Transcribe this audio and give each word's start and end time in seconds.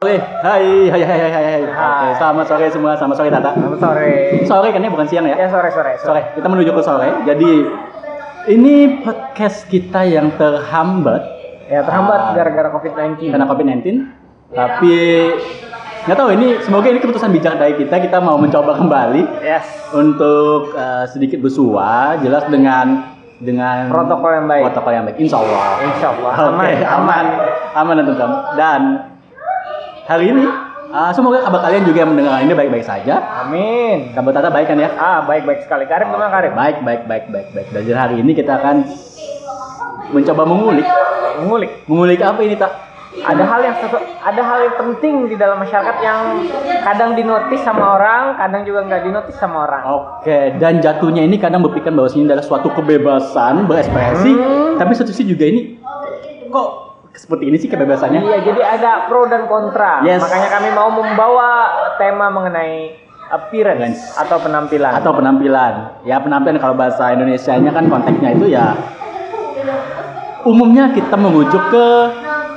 Oke, 0.00 0.16
hai, 0.16 0.88
hai, 0.88 1.02
hai, 1.04 1.18
hai, 1.20 1.28
hai, 1.28 1.44
hai. 1.44 1.62
Oke, 1.68 2.08
selamat 2.16 2.48
sore 2.48 2.72
semua, 2.72 2.96
selamat 2.96 3.20
sore 3.20 3.28
Tata. 3.28 3.52
Selamat 3.52 3.80
sore. 3.84 4.12
Sore 4.48 4.68
kan 4.72 4.80
ya, 4.80 4.88
bukan 4.88 5.04
siang 5.04 5.28
ya? 5.28 5.36
Ya 5.36 5.52
sore 5.52 5.68
sore. 5.68 5.92
Sore, 6.00 6.24
kita 6.32 6.48
menuju 6.48 6.72
ke 6.72 6.80
sore. 6.80 7.08
Jadi, 7.28 7.52
ini 8.48 9.04
podcast 9.04 9.68
kita 9.68 10.08
yang 10.08 10.32
terhambat 10.40 11.20
Ya 11.68 11.84
terhambat 11.84 12.16
Ah. 12.16 12.32
gara-gara 12.32 12.72
COVID-19. 12.72 13.28
karena 13.28 13.44
COVID-19. 13.44 14.08
Tapi, 14.48 14.96
nggak 16.08 16.16
tahu 16.16 16.28
ini, 16.32 16.46
semoga 16.64 16.88
ini 16.88 17.00
keputusan 17.04 17.28
bijak 17.28 17.60
dari 17.60 17.76
kita. 17.76 18.00
Kita 18.00 18.24
mau 18.24 18.40
mencoba 18.40 18.80
kembali 18.80 19.44
Yes. 19.44 19.68
untuk 19.92 20.80
eh, 20.80 21.12
sedikit 21.12 21.44
bersua, 21.44 22.16
jelas 22.24 22.48
dengan 22.48 23.04
dengan 23.36 23.92
Protokol 23.92 24.32
yang 24.32 24.48
baik. 24.48 24.64
Protokol 24.72 24.92
yang 24.96 25.04
baik, 25.04 25.16
insya 25.20 25.44
Allah. 25.44 25.64
Insya 25.84 26.08
Allah. 26.08 26.32
Aman, 26.48 26.72
aman, 26.88 27.24
aman 27.76 27.96
dan. 28.00 28.32
Dan 28.56 28.82
hari 30.10 30.34
ini, 30.34 30.42
ah, 30.90 31.14
semoga 31.14 31.38
kabar 31.38 31.62
kalian 31.62 31.86
juga 31.86 32.02
yang 32.02 32.10
mendengar 32.10 32.42
ini 32.42 32.50
baik-baik 32.50 32.82
saja. 32.82 33.46
Amin. 33.46 34.10
Kabar 34.10 34.34
Tata 34.34 34.50
baik 34.50 34.66
kan 34.66 34.76
ya? 34.76 34.90
Ah 34.98 35.22
baik 35.22 35.46
baik 35.46 35.62
sekali. 35.62 35.86
Karim 35.86 36.10
gimana 36.10 36.34
Karim? 36.34 36.50
Baik, 36.58 36.82
baik, 36.82 37.02
baik, 37.06 37.24
baik, 37.30 37.46
baik. 37.54 37.66
Dan 37.70 37.94
hari 37.94 38.18
ini 38.18 38.34
kita 38.34 38.58
akan 38.58 38.82
mencoba 40.10 40.42
mengulik. 40.42 40.86
Mengulik. 41.38 41.70
Mengulik 41.86 42.18
apa 42.20 42.42
ini, 42.42 42.58
Tak? 42.58 42.90
Ada 43.10 43.42
hal 43.42 43.60
yang 43.66 43.74
sesu- 43.74 44.06
ada 44.22 44.38
hal 44.38 44.58
yang 44.70 44.76
penting 44.78 45.26
di 45.26 45.34
dalam 45.34 45.58
masyarakat 45.58 45.96
yang 45.98 46.46
kadang 46.86 47.18
dinotis 47.18 47.58
sama 47.58 47.98
orang, 47.98 48.38
kadang 48.38 48.62
juga 48.62 48.86
nggak 48.86 49.02
dinotis 49.02 49.34
sama 49.34 49.66
orang. 49.66 49.82
Oke, 49.82 50.54
dan 50.62 50.78
jatuhnya 50.78 51.26
ini 51.26 51.34
kadang 51.34 51.58
berpikir 51.58 51.90
bahwa 51.90 52.06
ini 52.06 52.30
adalah 52.30 52.46
suatu 52.46 52.70
kebebasan 52.70 53.66
berekspresi, 53.66 54.30
Hmm. 54.30 54.78
tapi 54.78 54.94
satu 54.94 55.10
sisi 55.10 55.26
juga 55.26 55.42
ini 55.42 55.74
kok 56.46 56.89
seperti 57.20 57.52
ini 57.52 57.56
sih 57.60 57.68
kebebasannya? 57.68 58.20
Iya, 58.24 58.38
jadi 58.48 58.60
ada 58.64 58.90
pro 59.04 59.28
dan 59.28 59.44
kontra. 59.44 60.00
Yes. 60.00 60.24
Makanya 60.24 60.48
kami 60.56 60.68
mau 60.72 60.88
membawa 60.88 61.48
tema 62.00 62.32
mengenai 62.32 62.96
appearance 63.30 64.10
Appearance. 64.10 64.18
atau 64.18 64.42
penampilan. 64.42 64.90
atau 64.90 65.12
penampilan 65.14 66.02
ya 66.02 66.18
penampilan 66.18 66.58
kalau 66.58 66.74
bahasa 66.74 67.14
Indonesia-nya 67.14 67.70
kan 67.70 67.86
konteksnya 67.86 68.34
itu 68.34 68.50
ya 68.50 68.74
umumnya 70.42 70.90
kita 70.90 71.14
merujuk 71.14 71.62
ke 71.70 71.86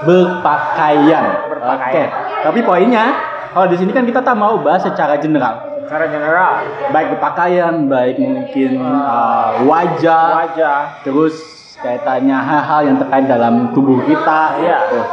berpakaian. 0.02 1.26
Berpakaian. 1.46 2.10
Oke. 2.10 2.42
Tapi 2.42 2.60
poinnya 2.66 3.06
kalau 3.54 3.70
di 3.70 3.78
sini 3.78 3.94
kan 3.94 4.04
kita 4.04 4.26
tak 4.26 4.34
mau 4.34 4.58
bahas 4.60 4.82
secara 4.82 5.22
general. 5.22 5.62
secara 5.84 6.08
general 6.10 6.64
Baik 6.90 7.14
berpakaian, 7.14 7.86
baik 7.86 8.16
mungkin 8.18 8.82
uh, 8.82 9.62
wajah, 9.68 10.48
wajah. 10.48 10.80
terus 11.06 11.38
kaitannya 11.84 12.34
hal-hal 12.34 12.82
yang 12.88 12.98
terkait 12.98 13.26
dalam 13.28 13.76
tubuh 13.76 14.00
kita. 14.08 14.42
Tuh. 14.90 15.06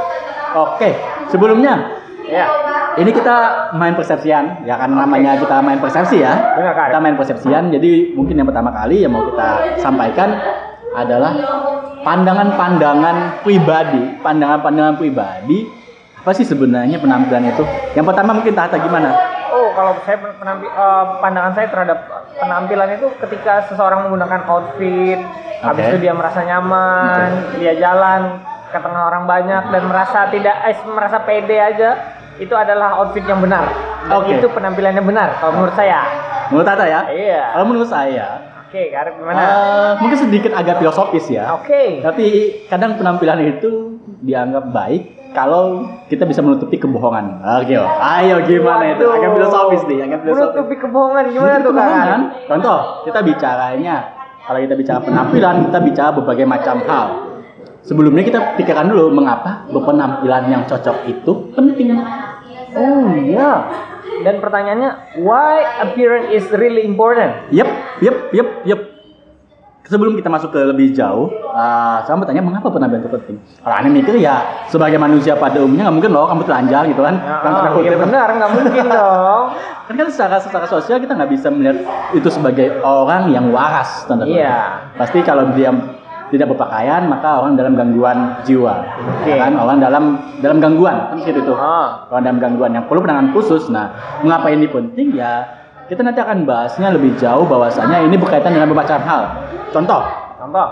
Oke, 0.51 0.95
sebelumnya 1.29 2.01
Ya, 2.31 2.47
ini 2.95 3.11
kita 3.11 3.71
main 3.75 3.99
persepsian, 3.99 4.63
ya 4.63 4.79
kan 4.79 4.87
namanya 4.95 5.35
kita 5.35 5.59
main 5.67 5.83
persepsi 5.83 6.23
ya. 6.23 6.55
benar. 6.55 6.95
Kita 6.95 7.01
main 7.03 7.17
persepsian, 7.19 7.75
jadi 7.75 8.15
mungkin 8.15 8.39
yang 8.39 8.47
pertama 8.47 8.71
kali 8.71 9.03
yang 9.03 9.11
mau 9.11 9.27
kita 9.35 9.75
sampaikan 9.83 10.39
adalah 10.95 11.35
pandangan-pandangan 12.07 13.43
pribadi, 13.43 14.15
pandangan-pandangan 14.23 14.95
pribadi 14.95 15.67
apa 16.21 16.37
sih 16.37 16.45
sebenarnya 16.45 17.01
penampilan 17.01 17.49
itu? 17.49 17.65
Yang 17.97 18.13
pertama 18.13 18.37
mungkin 18.37 18.53
Tata 18.53 18.77
gimana? 18.77 19.09
Oh, 19.51 19.69
kalau 19.73 19.93
saya 20.03 20.17
penampi- 20.17 20.69
eh, 20.69 21.05
pandangan 21.19 21.53
saya 21.53 21.67
terhadap 21.67 21.99
penampilan 22.35 22.89
itu 22.95 23.07
ketika 23.19 23.67
seseorang 23.67 24.07
menggunakan 24.07 24.47
outfit, 24.47 25.19
habis 25.61 25.85
Oke. 25.85 25.91
itu 25.91 25.99
dia 26.01 26.15
merasa 26.15 26.41
nyaman, 26.41 27.29
dia 27.57 27.75
jalan 27.75 28.39
ke 28.67 28.79
tengah 28.79 29.03
orang 29.05 29.27
banyak 29.27 29.63
dan 29.69 29.83
merasa 29.85 30.31
tidak 30.31 30.57
eh, 30.65 30.79
merasa 30.87 31.19
pede 31.21 31.57
aja, 31.59 31.91
itu 32.37 32.55
adalah 32.55 32.97
outfit 32.97 33.23
yang 33.23 33.39
benar. 33.39 33.67
Dan 34.07 34.17
Oke. 34.17 34.39
itu 34.39 34.47
penampilannya 34.49 35.03
benar 35.03 35.29
kalau 35.37 35.53
menurut 35.55 35.75
saya. 35.75 36.01
Menurut 36.49 36.67
Tata 36.67 36.85
ya? 36.87 37.01
Iya. 37.07 37.43
Kalau 37.53 37.67
menurut 37.67 37.87
saya, 37.87 38.27
Oke, 38.65 38.87
Garip 38.89 39.19
gimana? 39.19 39.39
eh, 39.43 39.91
mungkin 39.99 40.15
sedikit 40.17 40.53
agak 40.55 40.79
filosofis 40.79 41.27
ya. 41.27 41.59
Oke. 41.59 41.99
Tapi 42.01 42.27
kadang 42.67 42.95
penampilan 42.95 43.43
itu 43.43 43.99
dianggap 44.23 44.71
baik 44.71 45.20
kalau 45.31 45.87
kita 46.11 46.27
bisa 46.27 46.43
menutupi 46.43 46.77
kebohongan. 46.77 47.43
Oke, 47.63 47.79
ayo 47.79 48.37
gimana 48.45 48.99
itu? 48.99 49.07
Agak 49.07 49.31
filosofis 49.39 49.83
nih, 49.87 49.99
agak 50.03 50.27
filosofis. 50.27 50.47
Menutupi 50.51 50.75
kebohongan 50.79 51.25
gimana 51.31 51.47
Menutupi 51.47 51.67
tuh 51.67 51.73
kan? 51.73 51.87
kebohongan. 51.87 52.21
Contoh, 52.51 52.79
kita 53.07 53.19
bicaranya 53.23 53.95
kalau 54.47 54.59
kita 54.67 54.75
bicara 54.75 54.99
penampilan, 55.05 55.55
kita 55.71 55.79
bicara 55.79 56.11
berbagai 56.17 56.47
macam 56.49 56.77
hal. 56.83 57.07
Sebelumnya 57.81 58.23
kita 58.27 58.41
pikirkan 58.61 58.93
dulu 58.93 59.09
mengapa 59.15 59.65
berpenampilan 59.73 60.53
yang 60.53 60.63
cocok 60.69 61.07
itu 61.09 61.33
penting. 61.57 61.97
Oh 62.77 63.09
iya. 63.15 63.71
Dan 64.21 64.43
pertanyaannya, 64.43 65.23
why 65.25 65.65
appearance 65.81 66.29
is 66.35 66.45
really 66.53 66.85
important? 66.85 67.49
Yep, 67.55 67.69
yep, 68.05 68.17
yep, 68.37 68.49
yep. 68.69 68.81
Sebelum 69.91 70.15
kita 70.15 70.31
masuk 70.31 70.55
ke 70.55 70.61
lebih 70.63 70.95
jauh, 70.95 71.27
uh, 71.51 71.99
saya 72.07 72.15
mau 72.15 72.23
tanya 72.23 72.39
mengapa 72.47 72.71
penampilan 72.71 73.03
itu 73.03 73.11
penting? 73.11 73.37
Kalau 73.59 73.75
aneh 73.75 73.91
mikir 73.91 74.15
ya 74.23 74.63
sebagai 74.71 75.03
manusia 75.03 75.35
pada 75.35 75.59
umumnya 75.59 75.91
nggak 75.91 75.97
mungkin 75.99 76.13
loh 76.15 76.31
kamu 76.31 76.47
telanjang 76.47 76.95
gitu 76.95 77.03
kan? 77.03 77.19
Ya, 77.19 77.37
Kan 77.43 77.51
iya 77.59 77.91
gitu. 77.91 77.99
benar, 77.99 78.29
nggak 78.39 78.51
mungkin 78.55 78.85
dong. 78.87 79.45
Kan 79.91 79.95
kan 79.99 80.07
secara 80.07 80.39
secara 80.39 80.71
sosial 80.71 81.03
kita 81.03 81.19
nggak 81.19 81.31
bisa 81.35 81.51
melihat 81.51 81.83
itu 82.15 82.31
sebagai 82.31 82.79
orang 82.87 83.35
yang 83.35 83.51
waras 83.51 84.07
tanda. 84.07 84.23
Iya. 84.23 84.95
Pasti 84.95 85.27
kalau 85.27 85.51
dia 85.59 85.75
tidak 86.31 86.55
berpakaian 86.55 87.11
maka 87.11 87.43
orang 87.43 87.59
dalam 87.59 87.75
gangguan 87.75 88.39
jiwa. 88.47 88.87
Oke. 89.19 89.35
Kan 89.35 89.59
orang 89.59 89.83
dalam 89.83 90.23
dalam 90.39 90.63
gangguan 90.63 91.11
kan 91.11 91.19
gitu 91.27 91.43
tuh. 91.43 91.59
Ah. 91.59 92.07
Orang 92.15 92.23
dalam 92.23 92.39
gangguan 92.39 92.79
yang 92.79 92.87
perlu 92.87 93.03
penanganan 93.03 93.35
khusus. 93.35 93.67
Nah, 93.67 93.91
mengapa 94.23 94.55
ini 94.55 94.71
penting 94.71 95.19
ya? 95.19 95.60
Kita 95.91 96.07
nanti 96.07 96.23
akan 96.23 96.47
bahasnya 96.47 96.95
lebih 96.95 97.19
jauh 97.19 97.43
bahwasanya 97.51 98.07
ini 98.07 98.15
berkaitan 98.15 98.55
dengan 98.55 98.71
beberapa 98.71 98.95
hal. 98.95 99.23
Contoh, 99.75 99.99
Contoh. 100.39 100.67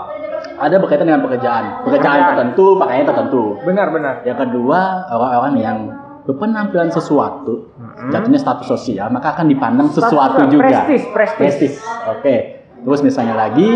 ada 0.55 0.75
berkaitan 0.79 1.11
dengan 1.11 1.19
pekerjaan. 1.27 1.83
Pekerjaan 1.83 1.91
Pekerjaan. 1.91 2.29
tertentu, 2.31 2.65
pakaian 2.79 3.03
tertentu. 3.03 3.43
Benar-benar. 3.67 4.23
Yang 4.23 4.47
kedua, 4.47 4.79
orang-orang 5.11 5.53
yang 5.59 5.77
berpenampilan 6.23 6.87
sesuatu, 6.87 7.67
Mm-mm. 7.75 8.15
jatuhnya 8.15 8.39
status 8.39 8.71
sosial, 8.71 9.11
maka 9.11 9.35
akan 9.35 9.51
dipandang 9.51 9.91
Status 9.91 10.07
sesuatu 10.07 10.39
juga. 10.47 10.87
prestis, 10.87 11.03
prestis. 11.35 11.73
Oke. 12.07 12.35
Terus 12.79 13.03
misalnya 13.03 13.35
lagi, 13.35 13.75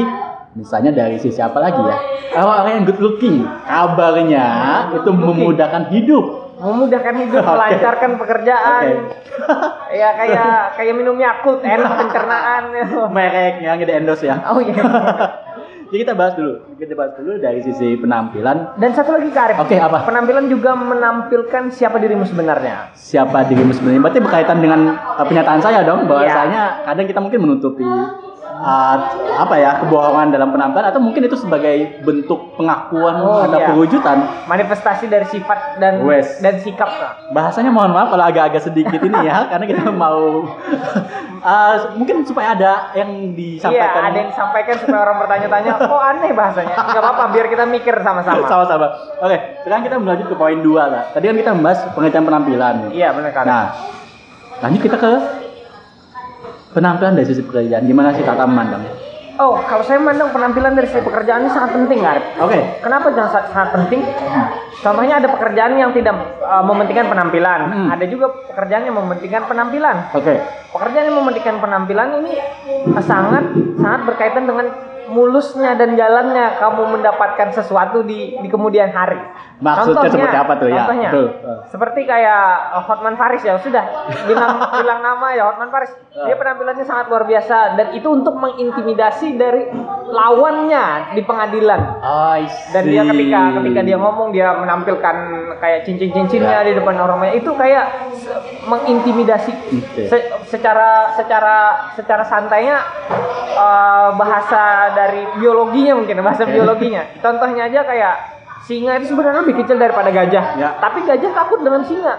misalnya 0.56 0.96
dari 0.96 1.20
sisi 1.20 1.44
apa 1.44 1.60
lagi 1.60 1.82
ya? 1.84 1.98
Orang-orang 2.40 2.72
yang 2.80 2.86
good 2.88 3.02
looking, 3.04 3.44
kabarnya 3.68 4.48
itu 4.96 5.12
looking. 5.12 5.20
memudahkan 5.20 5.92
hidup. 5.92 6.26
Memudahkan 6.64 7.14
hidup, 7.20 7.44
Oke. 7.44 7.52
melancarkan 7.52 8.12
pekerjaan. 8.16 8.86
Oke. 9.06 9.22
Ya 9.94 10.10
kayak 10.14 10.74
kayak 10.74 10.94
minum 10.96 11.14
Yakult, 11.16 11.62
enak 11.62 11.92
pencernaan. 12.00 12.74
Merek 13.10 13.62
yang 13.62 13.78
di 13.78 13.86
endorse 13.88 14.26
ya. 14.26 14.42
oh 14.48 14.58
iya. 14.58 14.74
Jadi 15.86 16.02
kita 16.02 16.18
bahas 16.18 16.34
dulu. 16.34 16.74
Kita 16.74 16.98
bahas 16.98 17.14
dulu 17.14 17.38
dari 17.38 17.62
sisi 17.62 17.94
penampilan. 17.96 18.74
Dan 18.76 18.90
satu 18.92 19.14
lagi 19.14 19.30
Karib. 19.30 19.62
Oke, 19.62 19.78
apa? 19.78 20.02
Penampilan 20.02 20.50
juga 20.50 20.74
menampilkan 20.74 21.70
siapa 21.70 22.02
dirimu 22.02 22.26
sebenarnya. 22.26 22.90
Siapa 22.96 23.46
dirimu 23.46 23.70
sebenarnya? 23.70 24.02
Berarti 24.02 24.20
berkaitan 24.20 24.58
dengan 24.58 24.80
uh, 24.98 25.22
pernyataan 25.22 25.62
saya 25.62 25.86
dong, 25.86 26.10
bahwasanya 26.10 26.62
Iya. 26.82 26.86
kadang 26.90 27.06
kita 27.06 27.20
mungkin 27.22 27.40
menutupi 27.40 27.86
uh, 28.64 28.96
apa 29.36 29.56
ya 29.60 29.72
kebohongan 29.84 30.32
dalam 30.32 30.50
penampilan 30.50 30.88
atau 30.88 30.98
mungkin 30.98 31.28
itu 31.28 31.36
sebagai 31.36 32.00
bentuk 32.02 32.56
pengakuan 32.56 33.20
Oh, 33.20 33.44
atau 33.44 33.60
iya. 33.60 33.68
perwujudan. 33.70 34.18
Manifestasi 34.48 35.06
dari 35.06 35.28
sifat 35.28 35.78
dan 35.78 36.08
Wes. 36.08 36.40
dan 36.40 36.58
sikap. 36.58 36.88
Bahasanya 37.30 37.70
mohon 37.70 37.92
maaf 37.92 38.10
kalau 38.10 38.24
agak-agak 38.24 38.64
sedikit 38.64 38.98
ini 38.98 39.20
ya, 39.22 39.44
karena 39.52 39.66
kita 39.68 39.92
mau 39.92 40.48
uh, 41.40 41.76
mungkin 42.00 42.24
supaya 42.24 42.56
ada 42.56 42.72
yang 42.96 43.36
Iya, 43.36 43.60
disampaikan. 43.60 44.02
ada 44.02 44.16
yang 44.16 44.30
disampaikan 44.30 44.76
supaya 44.80 45.00
orang 45.02 45.18
bertanya-tanya, 45.20 45.72
kok 45.92 46.02
aneh 46.02 46.32
bahasanya? 46.32 46.76
Gak 46.78 47.02
apa-apa, 47.02 47.24
biar 47.30 47.46
kita 47.50 47.64
mikir 47.66 47.96
sama-sama. 48.00 48.48
Sama-sama. 48.48 48.88
Oke, 49.20 49.38
sekarang 49.62 49.84
kita 49.84 49.96
melanjut 49.98 50.28
ke 50.30 50.36
poin 50.36 50.60
dua 50.60 50.84
lah. 50.88 51.04
Tadi 51.12 51.26
kan 51.26 51.36
kita 51.36 51.52
membahas 51.52 51.80
pengertian 51.92 52.24
penampilan. 52.24 52.76
Iya, 52.90 53.12
benar 53.12 53.32
kan? 53.34 53.46
Nah, 53.46 53.66
lanjut 54.62 54.82
kita 54.82 54.96
ke 54.96 55.12
penampilan 56.74 57.14
dari 57.14 57.28
sisi 57.30 57.46
pekerjaan. 57.46 57.86
Gimana 57.86 58.12
sih 58.12 58.26
kata 58.26 58.44
memandangnya? 58.50 58.94
Oh, 59.34 59.58
kalau 59.66 59.82
saya 59.82 59.98
memandang 59.98 60.30
penampilan 60.30 60.78
dari 60.78 60.86
sisi 60.86 61.02
pekerjaan 61.02 61.42
ini 61.42 61.50
sangat 61.50 61.74
penting, 61.74 62.06
Arif. 62.06 62.22
Oke. 62.38 62.60
Kenapa 62.86 63.10
jangan 63.18 63.32
sa- 63.34 63.50
sangat 63.50 63.70
penting? 63.82 64.06
Contohnya 64.78 65.18
ada 65.18 65.26
pekerjaan 65.32 65.74
yang 65.74 65.90
tidak 65.90 66.14
uh, 66.44 66.62
mementingkan 66.62 67.10
penampilan. 67.10 67.60
Hmm. 67.66 67.90
Ada 67.90 68.06
juga 68.06 68.30
pekerjaan 68.30 68.86
yang 68.86 68.94
mementingkan 68.94 69.50
penampilan. 69.50 69.96
Oke. 70.14 70.38
Pekerjaan 70.70 71.06
yang 71.10 71.18
mementingkan 71.18 71.58
penampilan 71.58 72.22
ini 72.22 72.34
sangat 73.02 73.44
sangat 73.82 74.02
berkaitan 74.06 74.46
dengan 74.46 74.70
mulusnya 75.06 75.74
dan 75.74 75.94
jalannya 75.94 76.56
kamu 76.58 76.84
mendapatkan 76.94 77.50
sesuatu 77.52 78.02
di 78.02 78.38
di 78.38 78.48
kemudian 78.48 78.90
hari. 78.90 79.20
Maksudnya 79.58 80.10
seperti 80.10 80.38
apa 80.38 80.54
tuh 80.56 80.68
ya? 80.68 80.84
Contohnya, 80.84 81.10
Betul. 81.10 81.28
seperti 81.68 82.02
kayak 82.04 82.44
uh, 82.72 82.84
Hotman 82.84 83.16
Paris 83.16 83.40
ya 83.42 83.56
sudah 83.58 83.84
bilang 84.24 84.60
bilang 84.80 85.00
nama 85.00 85.28
ya 85.32 85.44
Hotman 85.48 85.70
Paris. 85.70 85.92
Dia 86.14 86.36
penampilannya 86.36 86.84
sangat 86.84 87.08
luar 87.08 87.24
biasa 87.24 87.74
dan 87.74 87.88
itu 87.92 88.06
untuk 88.06 88.36
mengintimidasi 88.36 89.34
dari 89.34 89.66
lawannya 90.06 91.16
di 91.16 91.22
pengadilan. 91.22 91.82
Dan 92.70 92.84
dia 92.86 93.02
ketika 93.04 93.40
ketika 93.58 93.82
dia 93.82 93.98
ngomong 93.98 94.30
dia 94.30 94.54
menampilkan 94.54 95.16
kayak 95.58 95.84
cincin-cincinnya 95.84 96.52
Ya. 96.54 96.62
di 96.62 96.74
depan 96.74 96.94
orang 96.96 97.18
banyak 97.18 97.40
itu 97.40 97.50
kayak 97.52 98.14
mengintimidasi. 98.64 99.52
Se- 100.06 100.28
secara 100.46 101.12
secara 101.14 101.56
secara 101.94 102.24
santainya 102.24 102.78
eh, 103.50 104.10
bahasa 104.14 104.62
dari 105.04 105.22
biologinya 105.36 105.94
mungkin 106.00 106.24
bahasa 106.24 106.48
biologinya. 106.48 107.04
Contohnya 107.20 107.68
aja 107.68 107.84
kayak 107.84 108.16
singa 108.64 108.96
itu 108.96 109.12
sebenarnya 109.12 109.44
lebih 109.44 109.60
kecil 109.60 109.76
daripada 109.76 110.08
gajah, 110.08 110.46
Ya. 110.56 110.70
tapi 110.80 111.04
gajah 111.04 111.32
takut 111.36 111.60
dengan 111.60 111.84
singa. 111.84 112.16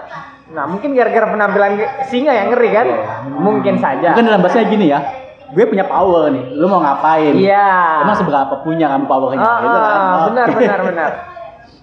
Nah 0.53 0.69
mungkin 0.69 0.93
gara-gara 0.93 1.25
penampilan 1.27 1.71
singa 2.05 2.29
yang 2.31 2.53
ngeri 2.53 2.69
kan? 2.69 2.85
Mungkin 3.33 3.81
saja. 3.81 4.13
Mungkin 4.13 4.29
dalam 4.29 4.41
bahasanya 4.45 4.67
gini 4.69 4.85
ya. 4.93 4.99
Gue 5.45 5.65
punya 5.65 5.85
power 5.85 6.29
nih. 6.29 6.53
Lu 6.53 6.65
mau 6.65 6.81
ngapain? 6.81 7.33
Iya. 7.33 8.05
Emang 8.05 8.13
seberapa 8.13 8.61
punya 8.61 8.85
kamu 8.89 9.05
powernya? 9.05 9.41
Ah, 9.41 9.57
gitu 9.57 9.77
kan? 9.77 9.89
ah, 9.89 10.17
benar 10.29 10.47
benar 10.53 10.79
benar. 10.85 11.11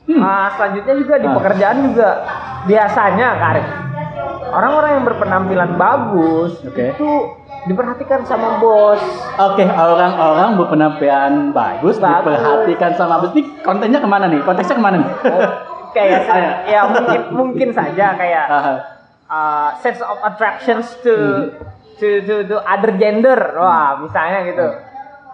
Hmm. 0.02 0.18
Ah, 0.18 0.50
selanjutnya 0.58 0.98
juga 0.98 1.14
di 1.14 1.28
Ah. 1.30 1.34
pekerjaan 1.38 1.76
juga 1.86 2.08
biasanya 2.66 3.28
Karim 3.38 3.66
orang-orang 4.50 4.90
yang 4.98 5.04
berpenampilan 5.06 5.70
bagus 5.78 6.52
Oke. 6.62 6.92
itu 6.92 7.10
diperhatikan 7.64 8.26
sama 8.26 8.58
bos. 8.58 8.98
Oke, 9.38 9.62
orang-orang 9.62 10.58
berpenampilan 10.58 11.32
bagus, 11.54 11.96
Bagus. 11.96 12.34
diperhatikan 12.34 12.90
sama 12.96 13.22
bos. 13.22 13.30
Ini 13.32 13.62
kontennya 13.62 14.02
ke 14.02 14.08
mana 14.08 14.26
nih? 14.26 14.40
Konteksnya 14.42 14.76
ke 14.78 14.84
mana 14.84 14.96
nih? 14.98 15.10
Kayak 15.92 16.20
ya 16.72 16.80
mungkin 16.88 17.20
mungkin 17.30 17.68
saja 17.70 18.16
kayak 18.16 18.46
uh, 19.28 19.68
sense 19.78 20.00
of 20.00 20.18
attractions 20.22 20.96
to 21.00 21.14
Hmm. 21.14 21.44
to 22.00 22.08
to 22.26 22.34
to 22.50 22.56
other 22.66 22.98
gender. 22.98 23.38
Wah, 23.54 23.94
misalnya 24.00 24.42
gitu. 24.42 24.66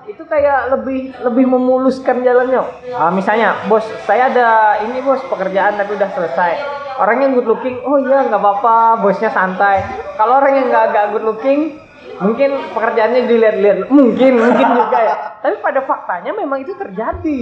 Itu 0.08 0.22
kayak 0.24 0.72
lebih 0.72 1.16
lebih 1.20 1.44
memuluskan 1.48 2.20
jalannya. 2.20 2.60
Ah, 2.92 3.08
misalnya, 3.08 3.56
bos, 3.68 3.84
saya 4.04 4.28
ada 4.28 4.48
ini 4.84 5.00
bos 5.00 5.20
pekerjaan 5.24 5.76
tapi 5.76 5.96
udah 5.96 6.10
selesai. 6.12 6.52
Orang 6.98 7.22
yang 7.22 7.32
good 7.32 7.46
looking, 7.46 7.78
oh 7.84 7.96
iya 8.00 8.26
nggak 8.26 8.36
apa-apa, 8.36 9.00
bosnya 9.00 9.30
santai. 9.30 9.80
Kalau 10.18 10.42
orang 10.42 10.60
yang 10.60 10.66
nggak 10.66 10.84
nggak 10.90 11.06
good 11.14 11.24
looking, 11.24 11.60
mungkin 12.18 12.50
pekerjaannya 12.68 13.20
dilihat-lihat, 13.24 13.78
mungkin 13.88 14.32
mungkin 14.36 14.66
juga 14.74 14.98
ya. 14.98 15.14
Tapi 15.38 15.56
pada 15.58 15.80
faktanya 15.82 16.30
memang 16.32 16.58
itu 16.60 16.74
terjadi. 16.74 17.40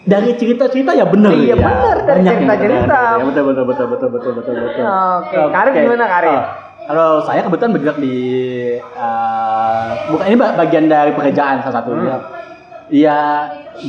dari 0.00 0.32
cerita-cerita 0.32 0.96
ya 0.96 1.04
bener 1.04 1.36
Iya, 1.36 1.52
ya. 1.52 1.56
bener, 1.60 1.96
dari 2.02 2.20
cerita-cerita. 2.24 3.00
Ya, 3.12 3.24
betul 3.28 3.44
betul 3.46 3.64
betul 3.66 3.86
betul 3.86 4.08
betul 4.08 4.32
betul 4.32 4.54
betul. 4.56 4.84
Oke, 5.20 5.36
Karim 5.52 5.72
gimana, 5.76 6.06
Karim? 6.08 6.32
Oh, 6.32 6.44
Kalau 6.88 7.08
saya 7.20 7.40
kebetulan 7.44 7.72
bergerak 7.76 7.98
di 8.00 8.16
eh, 8.80 9.86
bukan 10.08 10.24
ini 10.24 10.36
ba- 10.36 10.56
bagian 10.56 10.88
dari 10.88 11.12
pekerjaan 11.12 11.60
salah 11.60 11.84
satunya. 11.84 12.16
Hmm. 12.16 12.36
Ya 12.88 13.18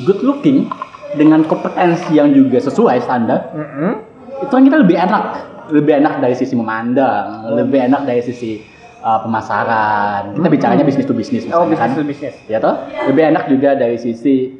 good 0.04 0.20
looking 0.20 0.68
dengan 1.16 1.42
kompetensi 1.42 2.14
yang 2.14 2.30
juga 2.30 2.60
sesuai 2.60 3.00
standar 3.00 3.50
Mm-mm. 3.50 3.92
itu 4.38 4.52
kan 4.52 4.62
kita 4.62 4.78
lebih 4.78 4.94
enak 4.94 5.24
lebih 5.70 5.94
enak 5.98 6.20
dari 6.20 6.36
sisi 6.36 6.54
memandang 6.54 7.50
lebih 7.50 7.80
enak 7.82 8.04
dari 8.04 8.22
sisi 8.22 8.62
uh, 9.02 9.20
pemasaran. 9.24 10.36
Kita 10.36 10.50
bicaranya 10.50 10.84
bisnis 10.84 11.06
to 11.08 11.14
bisnis 11.14 11.44
Oh, 11.50 11.66
kan 11.76 11.92
bisnis 11.92 11.96
to 11.96 12.04
bisnis. 12.06 12.36
ya 12.48 12.58
toh? 12.60 12.76
Lebih 13.08 13.24
enak 13.36 13.52
juga 13.52 13.76
dari 13.76 13.98
sisi 13.98 14.60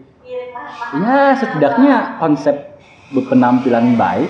ya 0.90 1.38
setidaknya 1.38 2.18
konsep 2.18 2.56
berpenampilan 3.14 3.94
baik 3.98 4.30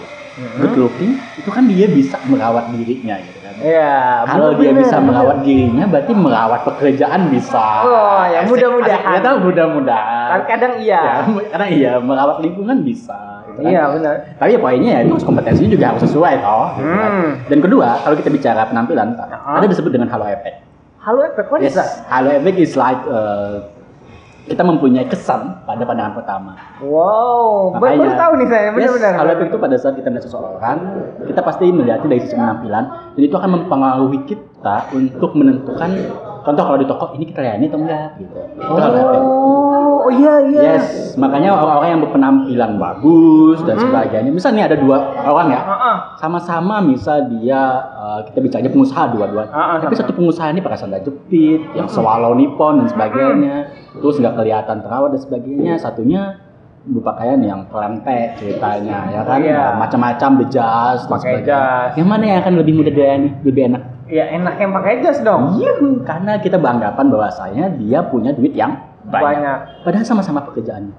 good 0.60 0.76
looking 0.76 1.20
itu 1.36 1.50
kan 1.52 1.68
dia 1.68 1.88
bisa 1.88 2.16
merawat 2.28 2.72
dirinya 2.72 3.20
gitu 3.20 3.38
kan 3.50 3.56
Iya, 3.60 3.94
kalau 4.24 4.50
dia 4.54 4.69
bener, 4.69 4.81
bisa 4.81 4.96
bener. 4.96 5.07
merawat 5.10 5.38
dirinya 5.42 5.86
berarti 5.86 6.12
merawat 6.13 6.62
pekerjaan 6.63 7.22
bisa 7.28 7.66
Oh, 7.84 8.22
ya, 8.24 8.40
mudah-mudahan. 8.46 9.18
ya 9.18 9.31
mudah-mudahan 9.36 10.28
Kan 10.30 10.42
kadang 10.46 10.74
iya. 10.78 11.01
Ya, 11.01 11.16
karena 11.50 11.68
iya 11.68 11.92
merawat 11.98 12.38
lingkungan 12.40 12.81
bisa 12.81 13.18
gitu 13.46 13.60
kan. 13.60 13.69
Iya, 13.69 13.84
benar. 13.92 14.13
Tapi 14.38 14.50
ya 14.54 14.60
poinnya 14.60 14.92
ya 14.94 15.00
itu 15.01 15.13
kompetensinya 15.19 15.69
juga 15.69 15.86
harus 15.90 16.01
sesuai 16.06 16.34
toh. 16.40 16.68
gitu 16.78 16.92
kan. 16.92 17.12
Hmm. 17.12 17.31
Dan 17.50 17.60
kedua, 17.60 17.88
kalau 18.00 18.16
kita 18.16 18.30
bicara 18.30 18.62
penampilan, 18.66 19.07
Pak, 19.13 19.28
Ah. 19.31 19.57
ada 19.57 19.66
disebut 19.66 19.90
dengan 19.90 20.07
halo 20.07 20.30
effect. 20.30 20.62
Halo 21.00 21.24
Efek, 21.25 21.48
what 21.48 21.63
is 21.63 21.74
that? 21.74 22.06
halo 22.07 22.30
effect 22.30 22.60
is 22.60 22.75
like 22.75 23.00
uh, 23.07 23.63
kita 24.50 24.66
mempunyai 24.66 25.06
kesan 25.06 25.62
pada 25.63 25.86
pandangan 25.86 26.18
pertama. 26.18 26.51
Wow, 26.81 27.78
Makanya, 27.78 28.01
baru 28.01 28.13
tahu 28.18 28.34
nih 28.36 28.48
saya, 28.50 28.62
Yes, 28.66 28.74
benar-benar. 28.74 29.12
halo 29.16 29.30
effect 29.31 29.50
itu 29.50 29.60
pada 29.60 29.75
saat 29.78 29.94
kita 29.94 30.07
melihat 30.10 30.25
seseorang, 30.25 30.78
kita 31.24 31.42
pasti 31.42 31.66
melihatnya 31.69 32.10
dari 32.10 32.22
sisi 32.22 32.34
penampilan, 32.34 32.84
dan 33.13 33.22
itu 33.22 33.36
akan 33.36 33.50
mempengaruhi 33.56 34.19
kita 34.25 34.78
untuk 34.92 35.31
menentukan, 35.31 35.90
contoh 36.42 36.63
kalau 36.66 36.78
di 36.78 36.86
toko 36.86 37.13
ini 37.13 37.25
kita 37.25 37.40
layani 37.40 37.66
atau 37.69 37.80
enggak 37.80 38.10
gitu. 38.18 38.38
Itu. 38.57 38.81
Oh, 39.22 40.07
oh 40.07 40.12
iya 40.12 40.36
iya. 40.42 40.62
Yes, 40.75 41.13
makanya 41.13 41.54
orang-orang 41.54 41.90
yang 41.92 42.01
berpenampilan 42.01 42.72
bagus 42.75 43.60
dan 43.63 43.78
Hmm. 43.78 43.86
sebagainya. 43.86 44.31
Misalnya 44.31 44.66
ada 44.66 44.75
dua 44.75 44.98
orang 45.22 45.48
ya, 45.50 45.62
Heeh. 45.62 45.96
sama-sama 46.18 46.80
misal 46.80 47.30
dia 47.30 47.62
uh, 47.94 48.19
kita 48.25 48.40
bicaranya 48.40 48.72
pengusaha 48.72 49.04
dua-duanya. 49.12 49.51
Ah, 49.51 49.62
ah, 49.62 49.78
Tapi 49.80 49.94
satu 49.94 50.12
pengusaha 50.12 50.50
ini 50.50 50.60
pakai 50.60 50.80
sandal 50.80 51.04
jepit, 51.04 51.62
yang 51.72 51.86
swallow 51.86 52.34
nippon 52.34 52.81
dan 52.81 52.88
sebagainya. 52.90 53.69
Terus 53.97 54.15
nggak 54.21 54.36
kelihatan 54.38 54.77
terawat 54.86 55.09
dan 55.18 55.21
sebagainya. 55.21 55.74
Satunya 55.81 56.21
berpakaian 56.80 57.39
yang 57.44 57.68
pelantek 57.68 58.39
ceritanya 58.39 59.12
ya 59.12 59.21
kan 59.27 59.44
Iya. 59.44 59.75
macam-macam 59.75 60.30
bejas 60.41 61.03
Pakai 61.06 61.44
jas. 61.44 61.91
Yang 62.00 62.07
mana 62.07 62.24
yang 62.24 62.39
akan 62.41 62.53
lebih 62.56 62.74
mudah 62.80 62.94
dilayani, 62.95 63.30
lebih 63.44 63.62
enak? 63.69 63.83
Ya 64.09 64.25
enak 64.33 64.56
yang 64.57 64.71
pakai 64.74 65.03
jas 65.06 65.19
dong. 65.21 65.59
Iya, 65.59 65.75
karena 66.07 66.41
kita 66.41 66.57
beranggapan 66.57 67.06
bahwasanya 67.13 67.65
dia 67.77 68.00
punya 68.07 68.33
duit 68.33 68.57
yang 68.57 68.74
banyak. 69.06 69.21
Banyak. 69.38 69.59
Padahal 69.86 70.06
sama-sama 70.07 70.41
pekerjaannya. 70.50 70.95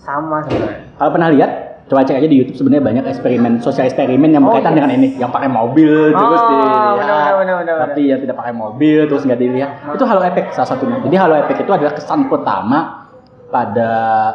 Sama 0.00 0.44
sebenarnya. 0.48 0.96
Kalau 0.96 1.10
pernah 1.12 1.28
lihat, 1.32 1.50
coba 1.84 2.00
cek 2.00 2.16
aja 2.16 2.28
di 2.28 2.36
YouTube 2.40 2.56
sebenarnya 2.56 2.84
banyak 2.84 3.04
eksperimen, 3.12 3.60
sosial 3.60 3.84
eksperimen 3.88 4.32
yang 4.32 4.42
Oh, 4.44 4.52
berkaitan 4.52 4.72
yes. 4.72 4.78
dengan 4.80 4.90
ini, 4.96 5.08
yang 5.20 5.28
pakai 5.28 5.48
mobil 5.52 6.16
terus 6.16 6.40
Oh, 6.40 6.48
dilihat, 6.48 7.32
benar, 7.44 7.56
benar, 7.60 7.76
tapi 7.88 8.02
yang 8.08 8.20
tidak 8.24 8.36
pakai 8.40 8.54
mobil 8.56 8.98
terus 9.04 9.22
nggak 9.28 9.40
dilihat. 9.40 9.70
Itu 9.92 10.04
halo 10.08 10.20
efek 10.24 10.56
salah 10.56 10.68
satunya. 10.72 10.96
Jadi 11.04 11.16
halo 11.20 11.34
efek 11.44 11.56
itu 11.60 11.72
adalah 11.72 11.92
kesan 11.92 12.32
pertama 12.32 13.04
pada 13.52 13.90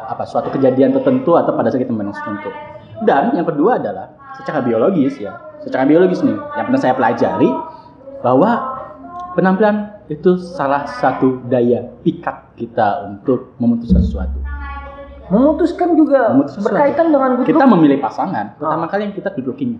apa 0.06 0.24
suatu 0.30 0.54
kejadian 0.54 0.94
tertentu 0.94 1.36
atau 1.36 1.51
pada 1.57 1.74
kita 1.74 1.90
memandang 1.90 2.16
tertentu. 2.22 2.50
Dan 3.04 3.34
yang 3.34 3.48
kedua 3.48 3.80
adalah 3.81 4.13
secara 4.38 4.62
biologis 4.62 5.18
ya, 5.18 5.36
secara 5.66 5.84
biologis 5.90 6.22
nih, 6.22 6.36
yang 6.36 6.66
pernah 6.69 6.81
saya 6.81 6.94
pelajari 6.94 7.50
bahwa 8.19 8.52
penampilan 9.34 10.06
itu 10.12 10.38
salah 10.38 10.86
satu 10.86 11.42
daya 11.48 11.86
pikat 12.04 12.57
kita 12.60 13.07
untuk 13.07 13.56
memutuskan 13.57 14.04
sesuatu. 14.04 14.58
Memutuskan 15.30 15.94
juga 15.94 16.34
Memutuskan 16.34 16.64
berkaitan 16.66 17.06
dengan 17.10 17.30
good 17.36 17.46
kita 17.46 17.64
memilih 17.66 17.98
pasangan 17.98 18.58
pertama 18.58 18.84
Ah. 18.84 18.90
kali 18.90 19.02
yang 19.06 19.14
kita 19.14 19.30
looking 19.40 19.78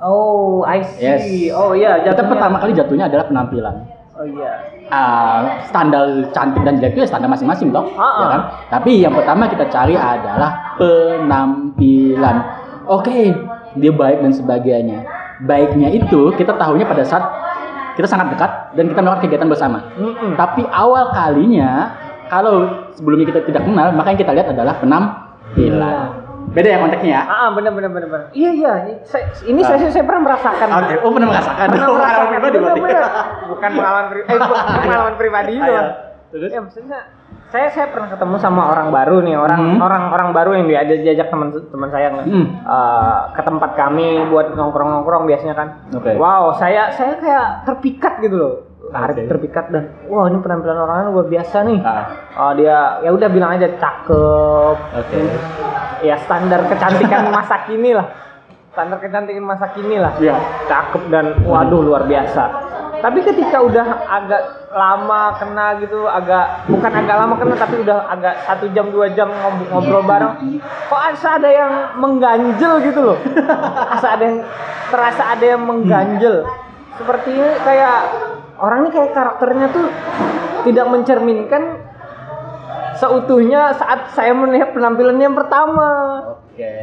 Oh, 0.00 0.64
I 0.64 0.80
see. 0.80 1.04
Yes. 1.04 1.22
Oh 1.52 1.70
iya, 1.72 2.00
kita 2.00 2.16
jatuhnya- 2.16 2.30
pertama 2.32 2.56
kali 2.56 2.72
jatuhnya 2.72 3.06
adalah 3.06 3.24
penampilan 3.26 3.74
Oh 4.12 4.24
iya. 4.24 4.52
Ah, 4.88 5.38
standar 5.62 6.02
cantik 6.30 6.60
dan 6.60 6.76
jelek 6.76 6.92
itu 6.92 7.00
ya 7.00 7.08
standar 7.08 7.28
masing-masing 7.28 7.70
toh 7.70 7.86
Ah, 7.94 8.02
ya 8.02 8.02
ah. 8.18 8.28
kan 8.28 8.40
tapi 8.68 8.98
yang 8.98 9.12
pertama 9.12 9.46
kita 9.46 9.64
cari 9.66 9.94
adalah 9.94 10.74
penampilan 10.74 12.36
oke 12.84 13.18
dia 13.76 13.92
baik 13.92 14.18
dan 14.18 14.32
sebagainya 14.32 14.98
baiknya 15.40 15.88
itu 15.88 16.32
kita 16.32 16.52
tahunya 16.52 16.84
pada 16.84 17.00
saat 17.00 17.22
kita 17.92 18.04
sangat 18.04 18.32
dekat 18.32 18.50
dan 18.72 18.84
kita 18.86 18.98
melakukan 18.98 19.22
kegiatan 19.22 19.46
bersama 19.46 19.78
Mm-mm. 19.94 20.34
tapi 20.34 20.66
awal 20.66 21.12
kalinya 21.12 21.92
kalau 22.30 22.54
sebelumnya 22.94 23.26
kita 23.26 23.40
tidak 23.42 23.62
kenal 23.62 23.90
maka 23.90 24.08
yang 24.08 24.20
kita 24.20 24.32
lihat 24.32 24.48
adalah 24.48 24.78
penampilan 24.78 26.08
beda 26.50 26.66
ya 26.66 26.78
konteksnya 26.78 27.10
ya 27.12 27.22
Ah, 27.22 27.34
ah, 27.36 27.48
benar 27.52 27.70
benar 27.70 27.90
benar 27.90 28.08
benar. 28.08 28.26
Iya 28.32 28.50
iya, 28.52 28.72
saya, 29.04 29.30
ini 29.44 29.60
Ah. 29.60 29.66
saya 29.68 29.86
saya 29.88 30.02
pernah 30.02 30.22
merasakan. 30.24 30.66
Oke, 30.72 30.94
oh 30.98 31.10
pernah 31.12 31.28
merasakan. 31.28 31.66
Pernah 31.68 31.86
Oh, 31.86 31.94
merasakan 31.94 32.26
pribadi 32.28 32.56
berarti. 32.56 32.80
Bukan 33.46 33.70
pengalaman 33.70 34.04
pri- 34.08 34.24
eh 34.24 34.38
bukan 34.40 34.64
pengalaman 34.80 35.14
pribadi 35.14 35.52
itu. 35.54 35.72
Terus? 36.30 36.50
Ya 36.50 36.60
maksudnya 36.60 36.98
saya 37.46 37.66
saya 37.68 37.86
pernah 37.90 38.08
ketemu 38.08 38.34
sama 38.38 38.62
orang 38.66 38.88
baru 38.88 39.16
nih, 39.20 39.34
orang 39.36 39.60
Hmm. 39.60 39.78
orang 39.80 40.02
orang 40.08 40.28
baru 40.30 40.50
yang 40.54 40.66
dia 40.66 40.78
ada 40.80 40.94
diajak 40.96 41.28
teman 41.28 41.48
teman 41.52 41.88
saya 41.90 42.08
Hmm. 42.16 42.46
eh, 42.56 43.18
ke 43.30 43.42
tempat 43.44 43.70
kami 43.74 44.08
buat 44.26 44.46
nongkrong-nongkrong 44.50 45.26
biasanya 45.26 45.54
kan. 45.54 45.68
Oke. 45.92 46.14
Wow, 46.14 46.54
saya 46.56 46.90
saya 46.90 47.14
kayak 47.14 47.46
terpikat 47.64 48.18
gitu 48.20 48.34
loh. 48.34 48.54
Tarik 48.90 49.16
Oke. 49.16 49.28
terpikat 49.28 49.64
dan 49.70 49.84
wah 50.06 50.26
ini 50.26 50.38
penampilan 50.38 50.76
orangnya 50.76 51.08
luar 51.08 51.26
biasa 51.26 51.56
nih. 51.62 51.78
Ah, 51.80 52.04
Oh 52.36 52.52
dia 52.52 52.98
ya 53.00 53.10
udah 53.10 53.28
bilang 53.30 53.54
aja 53.54 53.70
cakep. 53.70 54.76
Oke. 54.98 55.20
Ya 56.02 56.18
standar 56.18 56.66
kecantikan 56.66 57.30
masa 57.34 57.62
kini 57.64 57.94
lah. 57.94 58.06
Standar 58.70 58.98
kecantikan 58.98 59.42
masa 59.42 59.70
kini 59.70 59.96
lah. 59.96 60.12
Iya. 60.18 60.34
Cakep 60.66 61.02
dan 61.08 61.38
waduh 61.42 61.80
luar 61.80 62.04
biasa. 62.04 62.70
Tapi 63.00 63.24
ketika 63.24 63.64
udah 63.64 63.86
agak 64.04 64.42
lama 64.70 65.32
kena 65.40 65.80
gitu, 65.80 66.04
agak 66.04 66.68
bukan 66.68 66.92
agak 66.92 67.16
lama 67.16 67.34
kena 67.34 67.54
tapi 67.56 67.80
udah 67.80 68.04
agak 68.06 68.44
satu 68.44 68.68
jam 68.70 68.92
dua 68.92 69.08
jam 69.08 69.32
ngob- 69.32 69.72
ngobrol 69.72 70.04
bareng, 70.04 70.60
kok 70.60 71.00
asa 71.00 71.40
ada 71.40 71.48
yang 71.48 71.72
mengganjel 71.96 72.76
gitu 72.84 73.00
loh. 73.00 73.18
Asa 73.96 74.20
ada 74.20 74.24
yang 74.28 74.38
terasa 74.92 75.22
ada 75.32 75.44
yang 75.48 75.64
mengganjel. 75.64 76.44
Seperti 77.00 77.32
kayak 77.64 77.98
orang 78.60 78.86
ini 78.86 78.90
kayak 78.92 79.10
karakternya 79.16 79.66
tuh 79.72 79.86
tidak 80.68 80.86
mencerminkan 80.92 81.62
seutuhnya 83.00 83.72
saat 83.80 84.12
saya 84.12 84.36
melihat 84.36 84.76
penampilannya 84.76 85.24
yang 85.32 85.38
pertama. 85.38 85.88
Oke. 86.36 86.76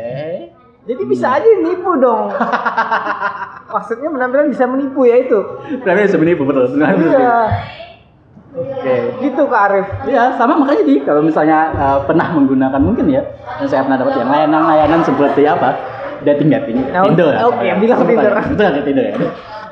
Jadi 0.88 1.04
bisa 1.04 1.36
aja 1.38 1.46
nipu 1.62 2.00
dong. 2.00 2.32
Maksudnya 3.76 4.10
penampilan 4.10 4.48
bisa 4.50 4.66
menipu 4.66 5.04
ya 5.06 5.20
itu. 5.22 5.40
Sebenarnya 5.68 6.08
betul. 6.08 6.64
sebenarnya 6.72 6.96
betul. 6.98 7.20
Iya. 7.22 7.40
Oke. 8.58 8.96
Gitu 9.22 9.42
Kak 9.46 9.62
Arif. 9.70 9.88
Iya, 10.10 10.24
sama 10.40 10.58
makanya 10.58 10.84
di 10.88 10.96
kalau 11.06 11.22
misalnya 11.22 11.76
uh, 11.78 12.00
pernah 12.08 12.32
menggunakan 12.34 12.82
mungkin 12.82 13.06
ya, 13.12 13.22
yang 13.62 13.70
saya 13.70 13.86
pernah 13.86 14.00
dapat 14.02 14.16
yang 14.18 14.32
layanan-layanan 14.32 15.02
seperti 15.06 15.46
apa, 15.46 15.70
dating 16.26 16.50
dating, 16.50 16.78
Oh, 16.96 17.12
Tinder. 17.12 17.36
ya, 17.36 17.46
oke, 17.46 17.66
bilang 17.78 18.00
Bukan, 18.02 18.10
Tinder. 18.10 18.34
Itu 18.50 18.62
kan 18.64 18.74
Tinder 18.82 19.06
ya. 19.06 19.16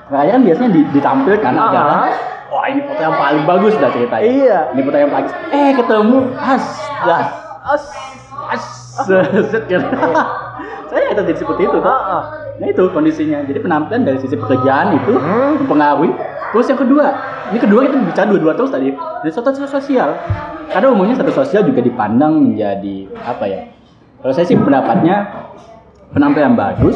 Makanya 0.05 0.31
kan 0.31 0.41
biasanya 0.43 0.69
di- 0.71 0.89
ditampilkan 0.91 1.51
Ah. 1.51 1.65
adalah 1.65 2.05
wah 2.47 2.65
ini 2.67 2.81
foto 2.81 3.01
yang 3.01 3.15
paling 3.15 3.43
bagus 3.43 3.73
dah 3.75 3.89
ceritanya. 3.89 4.23
Iya. 4.23 4.57
Ini 4.71 4.81
foto 4.81 4.97
yang 4.97 5.11
paling 5.11 5.27
eh 5.49 5.71
ketemu 5.73 6.17
as 6.35 6.65
das 7.01 7.27
As. 7.65 7.83
as 8.45 8.63
set 9.49 9.63
gitu. 9.65 9.81
saya 10.85 10.99
nggak 11.03 11.17
terjadi 11.17 11.37
seperti 11.37 11.61
itu. 11.63 11.77
Ah, 11.77 11.83
kok. 11.83 11.99
ah. 12.07 12.23
Nah 12.55 12.67
itu 12.69 12.83
kondisinya. 12.87 13.43
Jadi 13.43 13.59
penampilan 13.59 14.01
dari 14.03 14.17
sisi 14.17 14.33
pekerjaan 14.33 14.95
itu 14.95 15.13
Hmm. 15.13 15.59
mempengaruhi. 15.59 16.13
Terus 16.47 16.71
yang 16.71 16.79
kedua, 16.79 17.05
ini 17.49 17.59
kedua 17.59 17.79
kita 17.83 17.95
bicara 17.99 18.27
dua-dua 18.29 18.53
terus 18.53 18.71
tadi. 18.71 18.93
Dari 18.93 19.27
status 19.27 19.59
sosial. 19.65 20.15
Karena 20.65 20.87
umumnya 20.87 21.13
status 21.13 21.35
sosial 21.35 21.61
juga 21.61 21.81
dipandang 21.81 22.39
menjadi 22.39 23.09
apa 23.19 23.43
ya? 23.43 23.61
Kalau 24.21 24.31
saya 24.31 24.45
sih 24.45 24.55
pendapatnya 24.55 25.27
penampilan 26.15 26.55
bagus, 26.55 26.95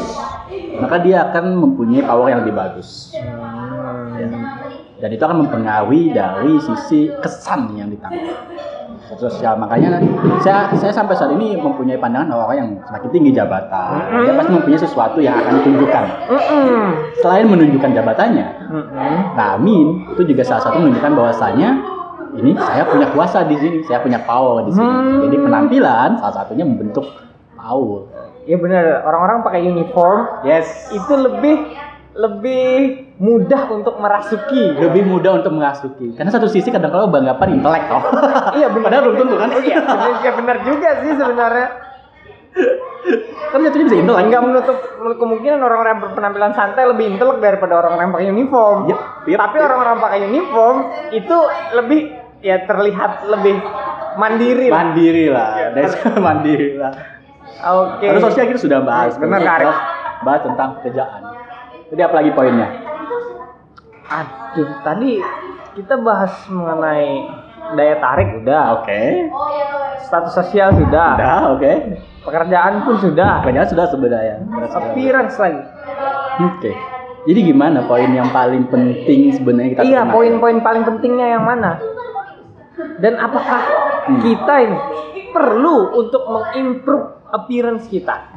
maka 0.80 0.96
dia 1.04 1.28
akan 1.28 1.60
mempunyai 1.60 2.00
power 2.00 2.32
yang 2.32 2.40
lebih 2.42 2.56
bagus. 2.56 3.12
Ya. 4.16 4.28
Dan 5.00 5.08
itu 5.16 5.22
akan 5.24 5.44
mempengaruhi 5.44 6.12
dari 6.12 6.56
sisi 6.60 7.12
kesan 7.20 7.76
yang 7.76 7.88
ditangkap 7.88 8.36
sosial 9.18 9.58
makanya 9.58 9.98
saya 10.38 10.70
saya 10.78 10.94
sampai 10.94 11.18
saat 11.18 11.34
ini 11.34 11.58
mempunyai 11.58 11.98
pandangan 11.98 12.30
orang 12.30 12.56
yang 12.62 12.68
semakin 12.86 13.10
tinggi 13.10 13.30
jabatan 13.34 14.06
dia 14.22 14.38
pasti 14.38 14.52
mempunyai 14.54 14.78
sesuatu 14.78 15.18
yang 15.18 15.34
akan 15.34 15.58
ditunjukkan 15.58 16.04
Mm-mm. 16.30 16.78
selain 17.18 17.50
menunjukkan 17.50 17.90
jabatannya. 17.90 18.46
Ramin 19.34 20.14
itu 20.14 20.22
juga 20.30 20.42
salah 20.46 20.62
satu 20.62 20.78
menunjukkan 20.78 21.12
bahwasanya 21.18 21.68
ini 22.38 22.54
saya 22.54 22.86
punya 22.86 23.10
kuasa 23.10 23.42
di 23.50 23.58
sini 23.58 23.76
saya 23.82 23.98
punya 23.98 24.22
power 24.22 24.62
di 24.62 24.78
sini 24.78 24.86
Hmm. 24.86 25.26
jadi 25.26 25.36
penampilan 25.42 26.10
salah 26.22 26.34
satunya 26.46 26.62
membentuk 26.62 27.02
power 27.58 28.06
Iya 28.42 28.56
benar. 28.56 28.84
Orang-orang 29.02 29.42
pakai 29.42 29.60
uniform 29.62 30.42
yes 30.42 30.66
itu 30.90 31.12
lebih 31.12 31.56
lebih 32.10 32.66
mudah 33.16 33.70
untuk 33.70 33.96
merasuki. 33.96 34.74
lebih 34.74 35.06
mudah 35.06 35.38
untuk 35.38 35.52
merasuki 35.52 36.10
karena 36.12 36.26
satu 36.28 36.48
sisi 36.48 36.68
kadang 36.68 36.90
kadang 36.90 37.06
beranggapan 37.08 37.54
intelek 37.54 37.86
toh 37.86 38.02
Iya 38.58 38.66
benar. 38.66 38.82
padahal 38.82 39.02
belum 39.06 39.16
tentu 39.20 39.34
kan 39.36 39.48
Iya, 39.52 39.78
benar, 39.78 40.10
iya, 40.18 40.30
benar 40.34 40.56
juga 40.64 40.88
sih 40.98 41.12
sebenarnya. 41.12 41.68
kan 43.46 43.58
jatuhnya 43.60 43.86
bisa 43.86 43.96
intelek 43.96 44.22
Enggak 44.24 44.42
menutup 44.42 44.76
kemungkinan 45.16 45.58
orang-orang 45.58 45.90
yang 45.92 46.02
berpenampilan 46.02 46.52
santai 46.52 46.84
lebih 46.86 47.06
intelek 47.08 47.38
daripada 47.38 47.72
orang-orang 47.76 48.02
yang 48.02 48.14
pakai 48.14 48.28
uniform. 48.28 48.78
Yep, 48.86 48.98
yep, 49.26 49.38
Tapi 49.38 49.56
yep. 49.56 49.66
orang-orang 49.66 49.96
pakai 49.98 50.18
uniform 50.24 50.76
itu 51.12 51.36
lebih 51.72 52.00
ya 52.40 52.56
terlihat 52.64 53.12
lebih 53.28 53.56
mandiri 54.16 54.66
lah. 54.66 54.76
mandiri 54.82 55.26
lah 55.28 55.48
Iya. 55.54 55.66
That's 55.76 55.94
mandiri 56.18 56.68
lah 56.74 56.92
Oke. 57.62 58.06
Terus 58.06 58.22
sosial 58.24 58.44
kita 58.46 58.60
sudah 58.60 58.80
bahas 58.80 59.12
Benar, 59.14 59.40
Arif. 59.40 59.76
bahas 60.20 60.40
tentang 60.42 60.76
pekerjaan 60.76 61.20
jadi 61.88 62.06
apa 62.06 62.14
lagi 62.16 62.30
poinnya 62.30 62.68
Aduh, 64.06 64.68
tadi 64.80 65.22
kita 65.72 65.94
bahas 65.96 66.34
mengenai 66.46 67.30
daya 67.72 67.96
tarik 67.96 68.42
udah, 68.42 68.62
oke 68.76 69.00
status 70.02 70.32
sosial 70.34 70.74
sudah, 70.74 71.14
udah 71.14 71.40
oke 71.52 71.72
pekerjaan 72.20 72.82
pun 72.82 72.98
sudah, 72.98 73.40
pekerjaan 73.40 73.68
sudah 73.68 73.86
sebenarnya 73.86 74.36
appearance 74.66 75.36
lagi. 75.36 75.62
oke 76.42 76.72
jadi 77.22 77.40
gimana 77.46 77.84
poin 77.84 78.08
yang 78.08 78.28
paling 78.30 78.66
penting 78.66 79.30
sebenarnya 79.30 79.70
kita 79.72 79.82
Iya, 79.84 80.02
poin-poin 80.08 80.58
paling 80.58 80.82
pentingnya 80.82 81.36
yang 81.36 81.44
mana? 81.44 81.76
Dan 82.96 83.16
apakah 83.16 83.60
Hmm. 84.00 84.16
kita 84.18 84.54
ini 84.58 84.78
perlu 85.30 85.92
untuk 85.94 86.24
mengimprove 86.26 87.19
appearance 87.32 87.86
kita? 87.86 88.30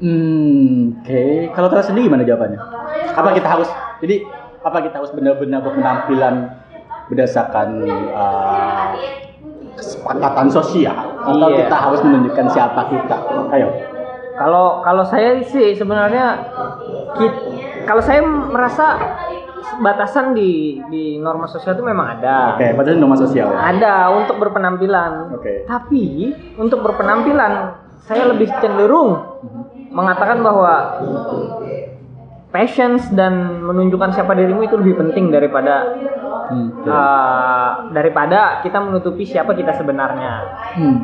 Hmm, 0.00 0.96
oke. 1.04 1.22
Kalau 1.52 1.66
kalian 1.68 1.86
sendiri 1.86 2.08
gimana 2.08 2.24
jawabannya? 2.24 2.60
Apa 3.12 3.28
kita 3.36 3.48
harus 3.48 3.68
jadi 4.00 4.24
apa 4.60 4.78
kita 4.80 4.94
harus 5.00 5.12
benar-benar 5.12 5.60
berpenampilan 5.60 6.34
berdasarkan 7.08 7.68
uh, 8.12 8.92
kesepakatan 9.76 10.46
sosial 10.48 10.96
atau 11.20 11.48
Iya. 11.48 11.64
kita 11.64 11.76
harus 11.76 12.00
menunjukkan 12.00 12.46
siapa 12.48 12.80
kita? 12.88 13.16
Ayo. 13.52 13.68
Kalau 14.36 14.80
kalau 14.80 15.04
saya 15.04 15.36
sih 15.44 15.76
sebenarnya 15.76 16.48
kalau 17.84 18.00
saya 18.00 18.24
merasa 18.24 18.96
batasan 19.80 20.32
di 20.36 20.80
di 20.88 21.16
norma 21.16 21.44
sosial 21.44 21.76
itu 21.76 21.84
memang 21.84 22.20
ada. 22.20 22.56
Oke, 22.56 22.72
padahal 22.72 23.00
norma 23.00 23.16
sosial 23.16 23.52
ya. 23.52 23.58
Ada 23.72 23.94
untuk 24.12 24.36
berpenampilan. 24.40 25.32
Oke. 25.36 25.64
Tapi 25.64 26.32
untuk 26.56 26.80
berpenampilan 26.80 27.79
saya 28.04 28.30
lebih 28.30 28.48
cenderung 28.60 29.40
mengatakan 29.90 30.40
bahwa 30.40 31.02
passions 32.50 33.06
dan 33.14 33.62
menunjukkan 33.62 34.14
siapa 34.14 34.34
dirimu 34.34 34.66
itu 34.66 34.74
lebih 34.78 34.98
penting 34.98 35.30
daripada 35.30 35.96
Hmm, 36.50 36.82
uh, 36.82 37.94
daripada 37.94 38.58
kita 38.66 38.82
menutupi 38.82 39.22
siapa 39.22 39.54
kita 39.54 39.70
sebenarnya. 39.78 40.32
Hmm. 40.74 40.98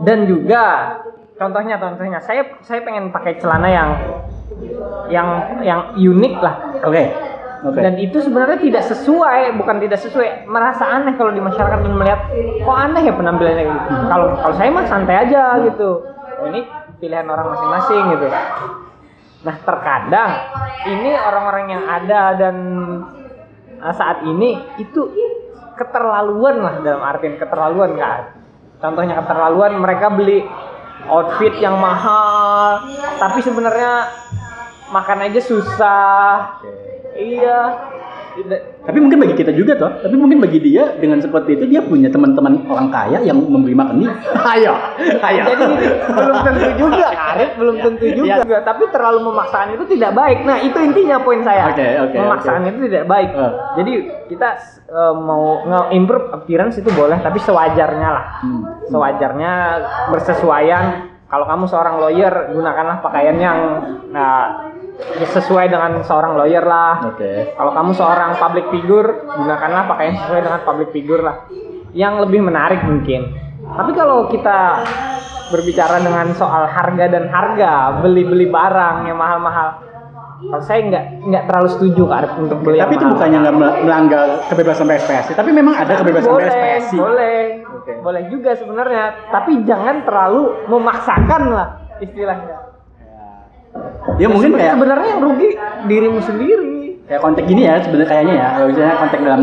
Dan 0.00 0.24
juga 0.24 0.96
contohnya 1.36 1.76
contohnya 1.76 2.24
saya 2.24 2.56
saya 2.64 2.80
pengen 2.88 3.12
pakai 3.12 3.36
celana 3.36 3.68
yang 3.68 3.88
yang 5.12 5.28
yang 5.60 5.80
unik 5.92 6.34
lah. 6.40 6.54
Oke. 6.88 7.04
Oke. 7.64 7.80
Dan 7.80 7.96
itu 7.96 8.20
sebenarnya 8.20 8.60
tidak 8.60 8.84
sesuai, 8.92 9.56
bukan 9.56 9.80
tidak 9.80 9.96
sesuai, 10.04 10.44
merasa 10.44 10.84
aneh 10.84 11.16
kalau 11.16 11.32
di 11.32 11.40
masyarakat 11.40 11.80
dan 11.80 11.94
melihat 11.96 12.20
kok 12.60 12.76
aneh 12.76 13.02
ya 13.08 13.14
penampilannya 13.16 13.64
gitu. 13.64 13.88
Kalau 14.04 14.26
kalau 14.36 14.54
saya 14.60 14.68
mah 14.68 14.84
santai 14.84 15.16
aja 15.24 15.64
gitu. 15.64 15.90
Oh, 16.44 16.46
ini 16.52 16.68
pilihan 17.00 17.24
orang 17.24 17.56
masing-masing 17.56 18.02
gitu. 18.20 18.26
Nah, 19.48 19.56
terkadang 19.64 20.30
ini 20.92 21.10
orang-orang 21.16 21.64
yang 21.72 21.84
ada 21.88 22.22
dan 22.36 22.56
uh, 23.80 23.94
saat 23.96 24.24
ini 24.28 24.60
itu 24.76 25.00
keterlaluan 25.80 26.60
lah 26.60 26.74
dalam 26.84 27.00
artian 27.00 27.40
keterlaluan 27.40 27.96
kan. 27.96 28.40
Contohnya 28.76 29.24
keterlaluan 29.24 29.80
mereka 29.80 30.12
beli 30.12 30.44
outfit 31.08 31.56
yang 31.60 31.80
mahal, 31.80 32.84
tapi 33.16 33.40
sebenarnya 33.40 34.08
makan 34.92 35.18
aja 35.32 35.40
susah. 35.40 36.60
Iya. 37.14 37.58
Tapi 38.84 38.98
mungkin 38.98 39.22
bagi 39.22 39.38
kita 39.38 39.54
juga 39.54 39.78
toh. 39.78 40.02
Tapi 40.02 40.14
mungkin 40.18 40.42
bagi 40.42 40.58
dia 40.58 40.98
dengan 40.98 41.22
seperti 41.22 41.54
itu 41.54 41.70
dia 41.70 41.80
punya 41.86 42.10
teman-teman 42.10 42.66
orang 42.66 42.90
kaya 42.90 43.22
yang 43.22 43.38
memberi 43.38 43.78
makan 43.78 44.02
dia. 44.02 44.12
Ayo, 44.54 44.74
ayo. 44.98 45.42
Jadi 45.54 45.64
belum 46.10 46.36
tentu 46.42 46.68
juga, 46.78 47.06
Arif 47.14 47.50
belum 47.54 47.76
tentu 47.78 48.06
juga. 48.10 48.58
Tapi 48.66 48.90
terlalu 48.90 49.30
memaksakan 49.30 49.78
itu 49.78 49.84
tidak 49.94 50.12
baik. 50.18 50.42
Nah, 50.42 50.58
itu 50.60 50.78
intinya 50.82 51.16
poin 51.22 51.40
saya. 51.46 51.70
Oke, 51.70 51.86
oke, 52.10 52.16
Memaksakan 52.18 52.62
oke. 52.66 52.70
itu 52.74 52.78
tidak 52.90 53.04
baik. 53.06 53.30
Eh. 53.30 53.52
Jadi 53.78 53.92
kita 54.34 54.48
eh, 54.90 55.14
mau 55.14 55.62
nge-improve 55.64 56.26
appearance 56.34 56.76
itu 56.82 56.90
boleh, 56.90 57.18
tapi 57.22 57.38
sewajarnya 57.38 58.08
lah. 58.10 58.26
Hmm. 58.42 58.62
Sewajarnya 58.90 59.52
bersesuaian. 60.10 60.84
Kalau 61.24 61.46
kamu 61.50 61.64
seorang 61.66 61.98
lawyer, 61.98 62.52
gunakanlah 62.52 63.02
pakaian 63.02 63.34
yang 63.40 63.58
nah, 64.14 64.70
ya 64.70 64.73
sesuai 65.24 65.66
dengan 65.68 66.00
seorang 66.02 66.38
lawyer 66.38 66.62
lah. 66.62 67.14
Oke. 67.14 67.54
Kalau 67.54 67.72
kamu 67.74 67.90
seorang 67.94 68.30
public 68.38 68.66
figure, 68.70 69.26
gunakanlah 69.26 69.90
pakaian 69.90 70.14
sesuai 70.16 70.40
dengan 70.42 70.60
public 70.62 70.88
figure 70.94 71.22
lah. 71.22 71.36
Yang 71.94 72.14
lebih 72.26 72.40
menarik 72.46 72.80
mungkin. 72.82 73.34
Tapi 73.64 73.90
kalau 73.94 74.26
kita 74.30 74.82
berbicara 75.50 75.98
dengan 75.98 76.30
soal 76.34 76.66
harga 76.66 77.06
dan 77.10 77.26
harga, 77.30 78.02
beli-beli 78.02 78.46
barang 78.46 79.06
yang 79.06 79.18
mahal-mahal, 79.18 79.82
kalau 80.44 80.62
saya 80.62 80.80
nggak 80.84 81.04
nggak 81.24 81.44
terlalu 81.48 81.68
setuju 81.72 82.02
Kak 82.04 82.36
untuk 82.36 82.58
beli 82.60 82.78
Tapi 82.82 82.94
itu 82.94 83.04
mahal. 83.06 83.14
bukannya 83.16 83.38
nggak 83.40 83.56
mel- 83.56 83.78
melanggar 83.86 84.26
kebebasan 84.50 84.84
berekspresi, 84.84 85.32
tapi 85.32 85.50
memang 85.54 85.74
ada 85.78 85.92
kebebasan 85.96 86.28
boleh, 86.28 86.44
berekspresi. 86.44 86.96
boleh, 87.00 87.38
Oke. 87.80 87.92
boleh 88.02 88.22
juga 88.28 88.50
sebenarnya. 88.58 89.04
Tapi 89.30 89.52
jangan 89.64 89.96
terlalu 90.04 90.42
memaksakan 90.68 91.42
lah 91.54 91.68
istilahnya. 92.02 92.73
Ya 94.14 94.28
mungkin 94.28 94.52
Seben- 94.52 94.60
kayak 94.60 94.74
sebenarnya 94.76 95.08
yang 95.10 95.20
rugi 95.22 95.48
dirimu 95.84 96.20
sendiri. 96.20 96.72
kayak 97.04 97.20
kontak 97.20 97.44
gini 97.44 97.68
ya 97.68 97.76
sebenarnya 97.78 98.08
kayaknya 98.08 98.34
ya 98.34 98.48
kalau 98.50 98.66
misalnya 98.66 98.96
kontak 98.96 99.20
dalam 99.20 99.42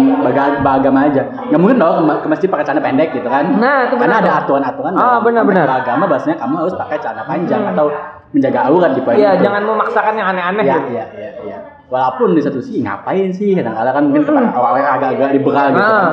beragama 0.65 0.99
aja 1.05 1.21
nggak 1.45 1.59
mungkin 1.61 1.77
dong 1.77 1.93
ke, 2.09 2.25
masjid 2.25 2.47
pakai 2.49 2.65
celana 2.65 2.81
pendek 2.81 3.13
gitu 3.13 3.29
kan 3.29 3.45
Nah, 3.53 3.85
itu 3.85 3.95
karena 3.95 4.17
benar 4.17 4.25
ada 4.25 4.31
aturan-aturan 4.41 4.91
Ah, 4.97 5.21
benar, 5.21 5.43
benar. 5.45 5.65
beragama 5.69 6.03
bahasanya 6.09 6.41
kamu 6.41 6.53
harus 6.57 6.73
pakai 6.73 6.97
celana 6.97 7.21
panjang 7.21 7.61
Hmm. 7.61 7.71
atau 7.77 7.85
menjaga 8.33 8.59
aurat 8.65 8.91
di 8.97 9.01
Iya, 9.13 9.31
jangan 9.37 9.61
memaksakan 9.61 10.13
yang 10.15 10.27
aneh-aneh 10.33 10.63
Iya, 10.63 10.73
gitu. 10.73 10.89
iya, 10.89 11.05
iya, 11.13 11.31
iya. 11.39 11.57
Walaupun 11.85 12.33
di 12.33 12.41
satu 12.41 12.57
sisi 12.57 12.81
ngapain 12.81 13.29
sih 13.29 13.53
kadang-kadang 13.53 13.93
kan 13.93 14.03
mungkin 14.09 14.23
Hmm. 14.25 14.57
orang-orang 14.57 14.85
agak-agak 14.89 15.29
liberal 15.29 15.65
gitu 15.69 15.83
kan. 15.85 16.01
Ah. 16.01 16.11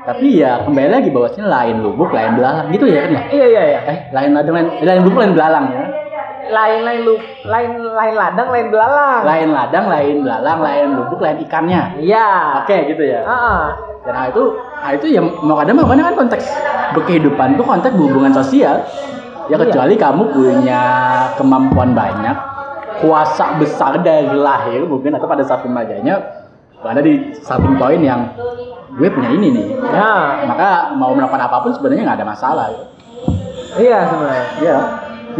Tapi 0.00 0.26
ya 0.32 0.64
kembali 0.64 0.86
lagi 0.88 1.08
bahwasanya 1.10 1.46
lain 1.50 1.76
lubuk, 1.82 2.08
lain 2.08 2.32
belalang 2.32 2.70
gitu 2.70 2.86
ya 2.86 3.04
kan 3.04 3.10
ya. 3.10 3.22
Iya, 3.28 3.46
iya, 3.48 3.62
iya. 3.66 3.80
Eh, 3.84 3.98
lain 4.14 4.30
ladang, 4.32 4.54
lain, 4.54 4.66
lain 4.80 5.00
lubuk, 5.02 5.18
lain 5.18 5.34
belalang 5.34 5.66
ya. 5.66 5.82
Lain 6.48 6.80
lain 6.82 7.00
lu 7.04 7.14
lain 7.44 7.70
lain 7.92 8.14
ladang, 8.16 8.48
lain 8.48 8.66
belalang. 8.72 9.22
Lain 9.22 9.48
ladang, 9.52 9.84
lain 9.92 10.16
belalang, 10.24 10.58
lain 10.64 10.86
lubuk, 10.96 11.20
lain 11.20 11.38
ikannya. 11.44 12.00
Iya. 12.00 12.64
Oke 12.64 12.76
gitu 12.88 13.04
ya. 13.04 13.20
Ah, 13.28 13.76
Dan 14.00 14.16
hal 14.16 14.32
itu, 14.32 14.44
hal 14.80 14.92
itu 14.96 15.06
ya 15.12 15.20
mau 15.20 15.60
kadang 15.60 15.76
mau 15.76 15.84
kadang 15.84 16.08
kan 16.08 16.16
konteks 16.24 16.46
berkehidupan 16.96 17.60
itu 17.60 17.62
konteks 17.62 17.92
berhubungan 17.92 18.32
sosial. 18.32 18.80
Ya 19.50 19.58
Iya. 19.58 19.66
kecuali 19.66 19.94
kamu 19.98 20.22
punya 20.32 20.82
kemampuan 21.36 21.90
banyak, 21.92 22.36
kuasa 23.04 23.58
besar 23.60 23.98
dari 24.00 24.30
lahir 24.30 24.86
mungkin 24.88 25.18
atau 25.18 25.26
pada 25.26 25.42
saat 25.44 25.66
remajanya 25.66 26.22
ada 26.80 27.04
di 27.04 27.34
starting 27.36 27.76
point 27.76 28.00
yang 28.00 28.32
gue 28.96 29.08
punya 29.12 29.30
ini 29.36 29.48
nih. 29.52 29.66
ya. 29.92 30.42
Maka 30.48 30.96
mau 30.96 31.12
melakukan 31.12 31.44
apa 31.44 31.56
pun 31.60 31.70
sebenarnya 31.76 32.08
nggak 32.08 32.18
ada 32.24 32.28
masalah. 32.30 32.66
Iya 33.76 33.98
sebenarnya. 34.08 34.46
Iya. 34.64 34.78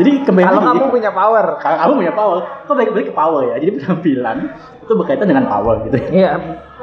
Jadi 0.00 0.10
kembali 0.24 0.44
Kalau 0.48 0.62
kamu 0.64 0.84
punya 0.88 1.10
power. 1.12 1.44
kalau 1.60 1.76
kamu 1.76 1.92
punya 2.00 2.14
power, 2.16 2.38
kok 2.64 2.72
balik-balik 2.72 3.06
ke 3.12 3.14
power 3.14 3.40
ya. 3.52 3.56
Jadi 3.60 3.72
penampilan 3.76 4.36
itu 4.80 4.92
berkaitan 4.96 5.26
dengan 5.28 5.44
power 5.44 5.74
gitu. 5.84 5.96
Iya, 6.08 6.30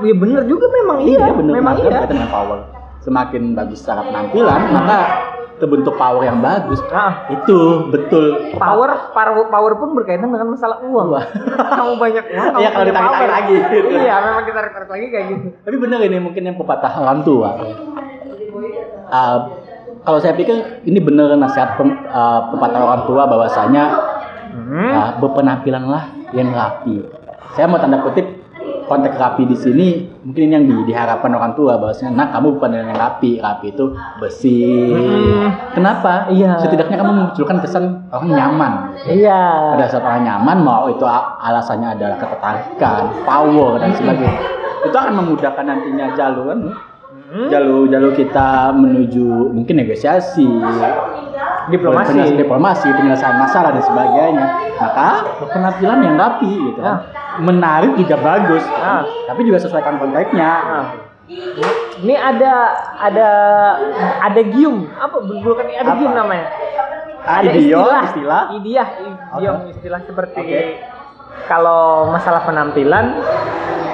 iya 0.06 0.14
bener 0.14 0.42
juga 0.46 0.66
memang 0.70 0.98
iya, 1.02 1.26
bener 1.34 1.54
memang 1.58 1.74
iya. 1.82 1.90
berkaitan 1.90 2.10
dengan 2.14 2.30
power. 2.30 2.60
Semakin 3.02 3.58
bagus 3.58 3.82
secara 3.82 4.06
penampilan, 4.06 4.62
maka 4.70 4.98
terbentuk 5.58 5.98
power 5.98 6.22
yang 6.22 6.38
bagus. 6.38 6.78
Ah, 6.94 7.26
Itu 7.34 7.90
betul. 7.90 8.54
power, 8.62 9.10
power, 9.10 9.50
power 9.50 9.74
pun 9.82 9.98
berkaitan 9.98 10.30
dengan 10.30 10.54
masalah 10.54 10.78
uang. 10.86 11.18
kamu 11.82 11.94
banyak 11.98 12.26
uang, 12.30 12.48
kamu 12.54 12.62
Iya, 12.62 12.70
kalau 12.70 12.86
punya 12.86 12.92
ditarik-tarik 12.94 13.18
power. 13.18 13.30
lagi, 13.34 13.56
gitu. 13.58 13.88
Iya, 13.98 14.16
memang 14.22 14.44
ditarik-tarik 14.46 14.90
lagi 14.94 15.06
kayak 15.10 15.26
gitu. 15.34 15.48
Tapi 15.66 15.76
benar 15.82 16.00
ini 16.06 16.18
mungkin 16.22 16.44
yang 16.46 16.58
pepatah 16.62 16.94
orang 17.02 17.20
tua. 17.26 17.50
Uh, 19.08 19.38
kalau 20.08 20.24
saya 20.24 20.32
pikir 20.32 20.56
ini 20.88 21.04
benar 21.04 21.36
nasihat 21.36 21.76
pem- 21.76 22.00
uh, 22.08 22.48
pepatah 22.48 22.80
orang 22.80 23.04
tua 23.04 23.28
bahwasanya 23.28 23.84
Hmm. 24.48 24.90
uh, 24.90 25.12
berpenampilanlah 25.20 26.32
yang 26.32 26.50
rapi. 26.50 27.04
Saya 27.54 27.68
mau 27.68 27.78
tanda 27.78 28.00
kutip 28.00 28.26
konteks 28.88 29.16
rapi 29.16 29.44
di 29.44 29.54
sini 29.54 29.88
mungkin 30.24 30.42
ini 30.42 30.54
yang 30.54 30.66
di- 30.66 30.86
diharapkan 30.88 31.28
orang 31.30 31.54
tua 31.54 31.76
bahwasanya 31.76 32.16
nah 32.16 32.28
kamu 32.30 32.56
bukan 32.56 32.72
yang 32.72 32.90
rapi 32.90 33.38
rapi 33.38 33.70
itu 33.70 33.92
bersih 34.18 34.96
Hmm. 34.96 35.48
kenapa 35.74 36.32
Iya. 36.32 36.56
setidaknya 36.58 36.96
kamu 36.96 37.12
memunculkan 37.14 37.60
kesan 37.60 37.84
orang 38.08 38.32
nyaman 38.32 38.72
Iya. 39.06 39.76
pada 39.76 39.86
saat 39.86 40.02
orang 40.02 40.24
nyaman 40.24 40.58
mau 40.58 40.88
itu 40.88 41.04
alasannya 41.04 42.00
adalah 42.00 42.16
ketertarikan 42.16 43.12
power 43.24 43.76
dan 43.78 43.92
sebagainya 43.92 44.40
itu 44.82 44.96
akan 44.96 45.14
memudahkan 45.16 45.66
nantinya 45.68 46.06
jalur 46.16 46.56
Hmm. 47.28 47.52
jalur 47.52 47.86
jalur 47.86 48.16
kita 48.16 48.72
menuju 48.72 49.52
mungkin 49.52 49.76
negosiasi 49.78 50.48
Diplomasi. 51.68 52.16
penyelesaian 52.16 52.40
diplomasi 52.40 52.88
penyelesaian 52.90 53.36
masalah 53.36 53.76
dan 53.76 53.84
sebagainya 53.84 54.46
maka 54.74 55.10
penampilan 55.44 56.00
yang 56.00 56.16
rapi 56.16 56.48
gitu 56.48 56.80
kan. 56.80 57.04
menarik 57.38 57.92
juga 57.94 58.16
bagus 58.18 58.64
Ah. 58.72 59.04
tapi 59.28 59.44
juga 59.44 59.60
sesuaikan 59.60 60.00
konteksnya 60.00 60.52
Nah, 60.64 60.86
ini 62.00 62.16
ada 62.16 62.54
ada 62.98 63.30
ada 64.24 64.42
gium 64.48 64.88
apa 64.90 65.20
bukan 65.20 65.68
ada 65.68 65.92
gium 65.94 66.16
namanya 66.16 66.48
Ah, 67.22 67.44
ada 67.44 67.52
idiom, 67.52 67.84
istilah 67.84 68.04
istilah. 68.08 68.44
idiah 68.56 68.88
idiom 69.36 69.58
istilah 69.68 70.00
seperti 70.00 70.40
Oke. 70.40 70.64
kalau 71.44 72.08
masalah 72.08 72.40
penampilan 72.42 73.20
ah, 73.20 73.87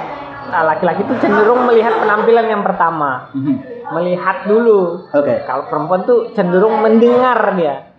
laki-laki 0.61 1.01
itu 1.01 1.15
cenderung 1.17 1.65
melihat 1.65 1.97
penampilan 1.97 2.45
yang 2.45 2.61
pertama. 2.61 3.33
Mhm. 3.33 3.55
melihat 3.83 4.47
dulu. 4.47 5.05
Oke. 5.11 5.43
Kalau 5.43 5.67
perempuan 5.67 6.01
tuh 6.07 6.31
cenderung 6.33 6.79
mendengar 6.79 7.51
dia. 7.53 7.93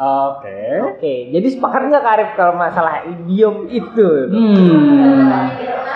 Oke. 0.00 0.60
Oke 0.96 1.14
jadi 1.28 1.46
sepakat 1.52 1.92
nggak 1.92 2.04
Karif 2.04 2.30
kalau 2.34 2.56
masalah 2.56 3.04
idiom 3.04 3.68
itu? 3.68 4.08
Hmm, 4.32 5.52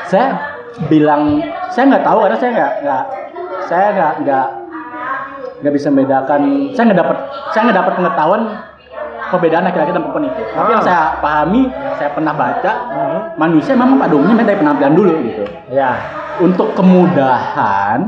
saya 0.07 0.39
bilang 0.93 1.41
saya 1.73 1.89
nggak 1.89 2.05
tahu 2.05 2.19
karena 2.29 2.37
saya 2.37 2.51
nggak 2.53 2.73
nggak 2.85 3.05
saya 3.65 3.87
nggak 3.97 4.15
nggak 4.23 4.47
nggak 5.65 5.75
bisa 5.75 5.87
membedakan. 5.89 6.41
Saya 6.77 6.85
nggak 6.93 7.01
dapat 7.01 7.19
saya 7.57 7.61
nggak 7.65 7.79
dapat 7.81 7.93
pengetahuan 7.97 8.43
perbedaan 9.35 9.65
laki-laki 9.65 9.91
dan 9.91 10.03
perempuan 10.03 10.27
itu. 10.27 10.43
Tapi 10.47 10.71
yang 10.71 10.81
Ah. 10.81 10.87
saya 10.87 11.03
pahami, 11.19 11.63
saya 11.99 12.11
pernah 12.15 12.33
baca, 12.33 12.73
manusia 13.35 13.75
memang 13.75 13.99
pada 13.99 14.15
umumnya 14.15 14.45
dari 14.45 14.59
penampilan 14.59 14.95
dulu 14.95 15.13
gitu. 15.21 15.45
ya 15.69 15.91
Untuk 16.35 16.75
kemudahan, 16.75 17.99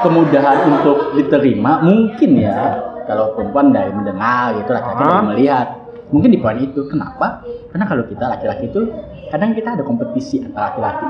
kemudahan 0.00 0.58
untuk 0.66 1.12
diterima 1.14 1.80
mungkin 1.80 2.30
ya 2.36 2.58
kalau 3.04 3.32
perempuan 3.32 3.68
dari 3.68 3.88
mendengar 3.90 4.52
gitu 4.54 4.70
laki-laki 4.70 5.00
dari 5.02 5.12
Ah. 5.14 5.24
melihat 5.26 5.66
mungkin 6.08 6.30
di 6.30 6.38
poin 6.38 6.56
itu 6.56 6.84
kenapa 6.84 7.40
karena 7.68 7.84
kalau 7.84 8.04
kita 8.04 8.24
laki-laki 8.26 8.66
itu 8.66 8.80
kadang 9.28 9.52
kita 9.52 9.72
ada 9.72 9.82
kompetisi 9.82 10.40
antara 10.40 10.72
laki-laki 10.72 11.06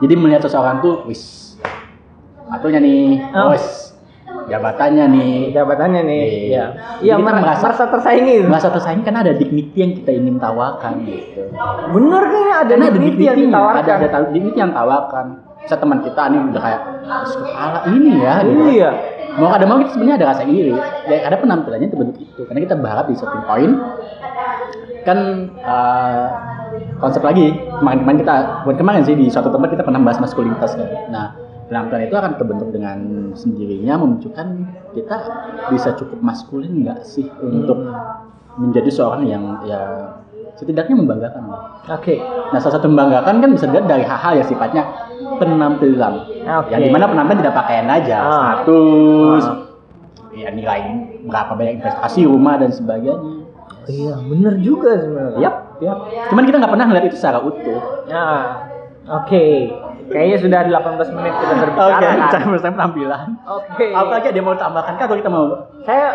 jadi 0.00 0.14
melihat 0.16 0.42
seseorang 0.44 0.80
tuh 0.80 1.04
wis 1.04 1.56
atunya 2.46 2.78
nih 2.78 3.20
Oh. 3.32 3.52
Jabatannya 4.50 5.04
nih. 5.08 5.32
Jabatannya 5.50 6.00
nih 6.02 6.22
Iya. 6.50 6.50
ya 6.50 6.64
iya 7.00 7.14
kita 7.14 7.24
mer- 7.24 7.40
merasa- 7.40 7.64
merasa 7.64 7.84
tersaingi. 7.88 8.36
merasa 8.44 8.68
tersaing 8.68 9.00
karena 9.00 9.20
ada 9.22 9.32
dignity 9.32 9.78
yang 9.78 9.92
kita 9.94 10.10
ingin 10.12 10.36
tawarkan 10.36 10.92
gitu. 11.06 11.42
Bener 11.90 12.22
kayaknya 12.26 12.54
ada 12.56 12.68
karena 12.68 12.84
ada 12.84 12.92
dignity 12.92 13.22
yang 13.22 13.36
dignity 13.36 13.48
ditawarkan? 13.48 13.80
ada 13.80 13.92
ada 13.96 14.28
dignity 14.28 14.58
yang 14.58 14.72
tawarkan. 14.72 15.26
Saya 15.60 15.78
teman 15.78 15.98
kita 16.00 16.22
nih 16.26 16.40
udah 16.42 16.62
kayak 16.62 16.80
"Mas, 17.04 17.32
kepala 17.32 17.78
ini 17.86 18.12
ya 18.18 18.34
gitu. 18.42 18.62
iya. 18.70 18.90
Mau 19.30 19.46
ada 19.46 19.62
mau 19.62 19.78
kita 19.78 19.94
sebenarnya 19.94 20.16
ada 20.18 20.26
rasa 20.34 20.42
iri. 20.42 20.74
Ya 21.06 21.22
ada 21.22 21.36
penampilannya 21.36 21.86
terbentuk 21.86 22.18
itu. 22.18 22.42
Karena 22.42 22.60
kita 22.60 22.74
berharap 22.74 23.06
di 23.06 23.14
satu 23.14 23.38
poin 23.44 23.70
kan 25.00 25.18
eh, 25.54 26.26
konsep 26.96 27.20
lagi 27.20 27.50
kemarin-kemarin 27.72 28.18
kita 28.20 28.34
bukan 28.62 28.76
kemarin 28.76 29.02
sih 29.02 29.14
di 29.14 29.26
suatu 29.26 29.48
tempat 29.48 29.70
kita 29.70 29.82
pernah 29.82 30.00
bahas 30.00 30.18
maskulinitas 30.18 30.74
kan. 30.74 30.88
Nah 31.08 31.26
penampilan 31.70 32.02
itu 32.10 32.16
akan 32.18 32.32
terbentuk 32.34 32.68
dengan 32.74 32.98
sendirinya 33.32 33.94
memunculkan 33.96 34.66
kita 34.90 35.16
bisa 35.70 35.94
cukup 35.94 36.18
maskulin 36.18 36.82
nggak 36.82 37.06
sih 37.06 37.30
untuk 37.38 37.78
menjadi 38.58 38.90
seorang 38.90 39.22
yang 39.24 39.62
ya 39.62 40.10
setidaknya 40.58 40.98
membanggakan 40.98 41.46
lah. 41.46 41.62
oke 41.88 42.14
Nah 42.50 42.58
salah 42.58 42.74
satu 42.76 42.90
membanggakan 42.90 43.38
kan 43.38 43.50
bisa 43.54 43.70
dilihat 43.70 43.86
dari 43.86 44.02
hal-hal 44.02 44.42
yang 44.42 44.48
sifatnya 44.50 44.82
penampilan. 45.38 46.26
Oke. 46.42 46.74
Yang 46.74 46.80
di 46.82 46.90
mana 46.90 47.04
penampilan 47.06 47.38
tidak 47.40 47.54
pakaian 47.54 47.86
aja, 47.86 48.16
Ah. 48.18 48.26
status, 48.60 49.44
ya 50.34 50.48
nilai 50.50 50.80
berapa 51.24 51.52
banyak 51.54 51.74
investasi 51.78 52.26
rumah 52.26 52.58
dan 52.58 52.74
sebagainya. 52.74 53.16
iya 53.88 54.14
bener 54.20 54.54
juga 54.60 54.98
sebenarnya 54.98 55.38
Yap, 55.40 55.54
yap. 55.80 55.98
Cuman 56.28 56.42
kita 56.44 56.56
nggak 56.60 56.72
pernah 56.74 56.86
ngeliat 56.90 57.04
itu 57.06 57.16
secara 57.16 57.38
utuh. 57.40 57.80
Nah, 58.06 58.69
oke. 59.10 59.46
Kayaknya 60.10 60.38
sudah 60.42 60.60
18 60.66 61.14
menit 61.14 61.32
kita 61.38 61.54
berbicara. 61.54 61.86
Oke, 61.86 62.02
kan? 62.02 62.16
bicara 62.18 62.44
tentang 62.50 62.74
penampilan. 62.74 63.26
Oke. 63.46 63.86
Apalagi 63.94 64.26
ada 64.34 64.38
yang 64.42 64.48
mau 64.50 64.58
tambahkan 64.58 64.92
kah 64.98 65.06
atau 65.06 65.16
kita 65.22 65.30
mau? 65.30 65.44
Saya 65.86 66.06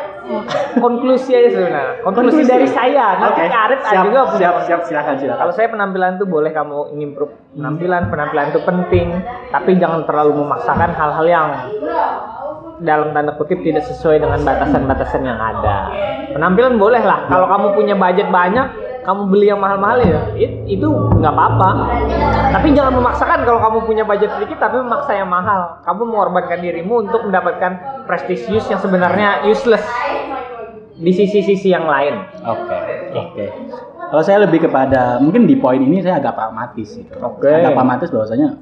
konklusi 0.83 1.31
aja 1.31 1.49
sebenarnya. 1.55 2.03
Konklusi, 2.03 2.43
dari 2.43 2.67
saya. 2.67 3.15
Nanti 3.23 3.39
Oke. 3.39 3.47
Kak 3.47 3.61
Arif 3.71 3.79
siap, 3.87 4.03
juga 4.03 4.19
punya 4.27 4.39
siap, 4.39 4.55
siap, 4.67 4.81
silakan, 4.83 5.15
silakan. 5.15 5.41
Kalau 5.47 5.53
saya 5.55 5.67
penampilan 5.71 6.11
tuh 6.19 6.27
boleh 6.27 6.51
kamu 6.51 6.77
improve 6.99 7.33
penampilan, 7.55 8.01
penampilan 8.11 8.45
itu 8.51 8.61
penting, 8.67 9.07
tapi 9.55 9.71
jangan 9.79 10.03
terlalu 10.03 10.43
memaksakan 10.43 10.91
hal-hal 10.91 11.25
yang 11.25 11.47
dalam 12.83 13.15
tanda 13.15 13.31
kutip 13.39 13.63
tidak 13.63 13.87
sesuai 13.87 14.19
dengan 14.19 14.43
batasan-batasan 14.43 15.23
yang 15.23 15.39
ada. 15.39 15.87
Penampilan 16.35 16.75
boleh 16.75 16.99
lah. 16.99 17.31
Kalau 17.31 17.47
kamu 17.47 17.67
punya 17.79 17.95
budget 17.95 18.27
banyak, 18.27 18.67
kamu 19.05 19.21
beli 19.29 19.45
yang 19.47 19.61
mahal-mahal 19.61 20.01
ya, 20.01 20.21
it- 20.33 20.65
itu 20.65 20.87
nggak 20.89 21.29
apa-apa. 21.29 21.69
Tapi 22.57 22.73
jangan 22.73 22.93
memaksakan 22.97 23.45
kalau 23.45 23.59
kamu 23.61 23.77
punya 23.85 24.03
budget 24.03 24.33
sedikit 24.33 24.57
tapi 24.57 24.81
memaksa 24.81 25.13
yang 25.13 25.29
mahal. 25.29 25.79
Kamu 25.85 26.01
mengorbankan 26.09 26.59
dirimu 26.59 27.05
untuk 27.05 27.21
mendapatkan 27.23 27.71
prestisius 28.09 28.65
yang 28.67 28.81
sebenarnya 28.81 29.45
useless 29.45 29.85
di 30.95 31.11
sisi-sisi 31.13 31.69
yang 31.69 31.85
lain. 31.85 32.25
Oke, 32.41 32.77
oke. 33.13 33.45
Kalau 34.05 34.23
saya 34.23 34.47
lebih 34.47 34.65
kepada 34.65 35.21
mungkin 35.21 35.45
di 35.45 35.57
poin 35.59 35.77
ini 35.77 36.01
saya 36.01 36.17
agak 36.17 36.33
pragmatis 36.33 36.97
gitu. 36.97 37.13
Oke. 37.21 37.51
Agak 37.51 37.77
pragmatis 37.77 38.09
bahwasanya 38.09 38.57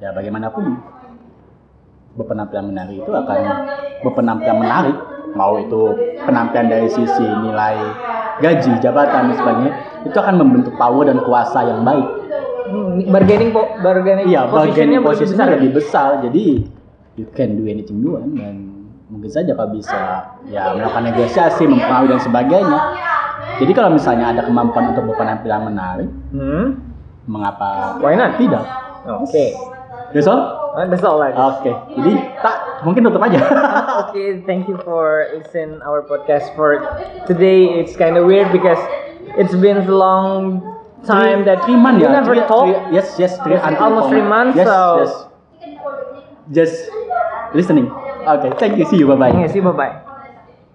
ya 0.00 0.12
bagaimanapun 0.12 0.76
berpenampilan 2.16 2.72
menarik 2.72 3.04
itu 3.04 3.12
akan 3.12 3.38
berpenampilan 4.00 4.56
menarik 4.56 4.96
mau 5.36 5.56
itu 5.56 5.92
penampilan 6.18 6.66
dari 6.66 6.88
sisi 6.88 7.20
nilai 7.22 7.76
gaji, 8.36 8.72
jabatan 8.80 9.28
dan 9.28 9.36
sebagainya 9.36 9.72
itu 10.02 10.16
akan 10.16 10.34
membentuk 10.36 10.72
power 10.74 11.04
dan 11.04 11.20
kuasa 11.20 11.60
yang 11.62 11.82
baik 11.82 12.08
Hmm, 12.66 12.98
bargaining 13.06 13.54
po, 13.54 13.62
bargaining 13.78 14.26
iya 14.26 14.42
bargaining 14.42 14.98
posisinya 14.98 15.46
besar. 15.46 15.54
lebih 15.54 15.70
besar 15.70 16.08
jadi 16.18 16.66
you 17.14 17.26
can 17.30 17.54
do 17.54 17.62
anything 17.62 18.02
you 18.02 18.10
want 18.10 18.26
dan 18.34 18.82
mungkin 19.06 19.30
saja 19.30 19.54
kau 19.54 19.70
bisa 19.70 19.94
ya 20.44 20.74
melakukan 20.74 21.06
negosiasi 21.06 21.62
mempengaruhi 21.62 22.10
dan 22.10 22.18
sebagainya 22.18 22.78
jadi 23.56 23.70
kalau 23.70 23.94
misalnya 23.94 24.34
ada 24.34 24.42
kemampuan 24.42 24.90
untuk 24.90 25.06
berpenampilan 25.06 25.60
menarik 25.62 26.10
Hmm. 26.34 26.66
mengapa 27.24 27.98
Why 27.98 28.14
not? 28.14 28.34
tidak 28.34 28.66
Oke. 29.06 29.54
that's 30.10 30.26
all 30.26 30.55
That's 30.76 31.00
all 31.02 31.24
I 31.24 31.32
guess. 31.32 31.40
oke. 31.40 31.72
Jadi 31.96 32.12
tak 32.44 32.56
mungkin 32.84 33.08
tutup 33.08 33.24
aja. 33.24 33.40
Okay, 34.12 34.44
thank 34.44 34.68
you 34.68 34.76
for 34.84 35.24
listen 35.32 35.80
our 35.80 36.04
podcast 36.04 36.52
for 36.52 36.84
today. 37.24 37.64
It's 37.80 37.96
kind 37.96 38.20
of 38.20 38.28
weird 38.28 38.52
because 38.52 38.78
it's 39.40 39.56
been 39.56 39.80
a 39.80 39.88
long 39.88 40.60
time 41.08 41.48
that 41.48 41.64
three 41.64 41.80
months 41.80 42.04
you 42.04 42.08
ya 42.08 42.12
never 42.12 42.36
Three- 42.36 42.44
talk. 42.44 42.68
three- 42.68 42.92
yes 42.92 43.16
yes 43.16 43.40
three, 43.40 43.56
until 43.56 43.88
almost 43.88 44.12
three 44.12 44.24
months, 44.24 44.52
yes 44.56 44.68
so- 44.68 45.00
yes. 45.00 45.12
Just 46.52 46.76
listening. 47.56 47.88
Okay 48.22 48.52
thank 48.60 48.76
you. 48.76 48.84
See 48.86 49.00
you. 49.00 49.08
Bye 49.08 49.16
bye 49.16 49.32
Okay, 49.32 49.48
see, 49.48 49.64
bye 49.64 49.72
bye. 49.72 50.05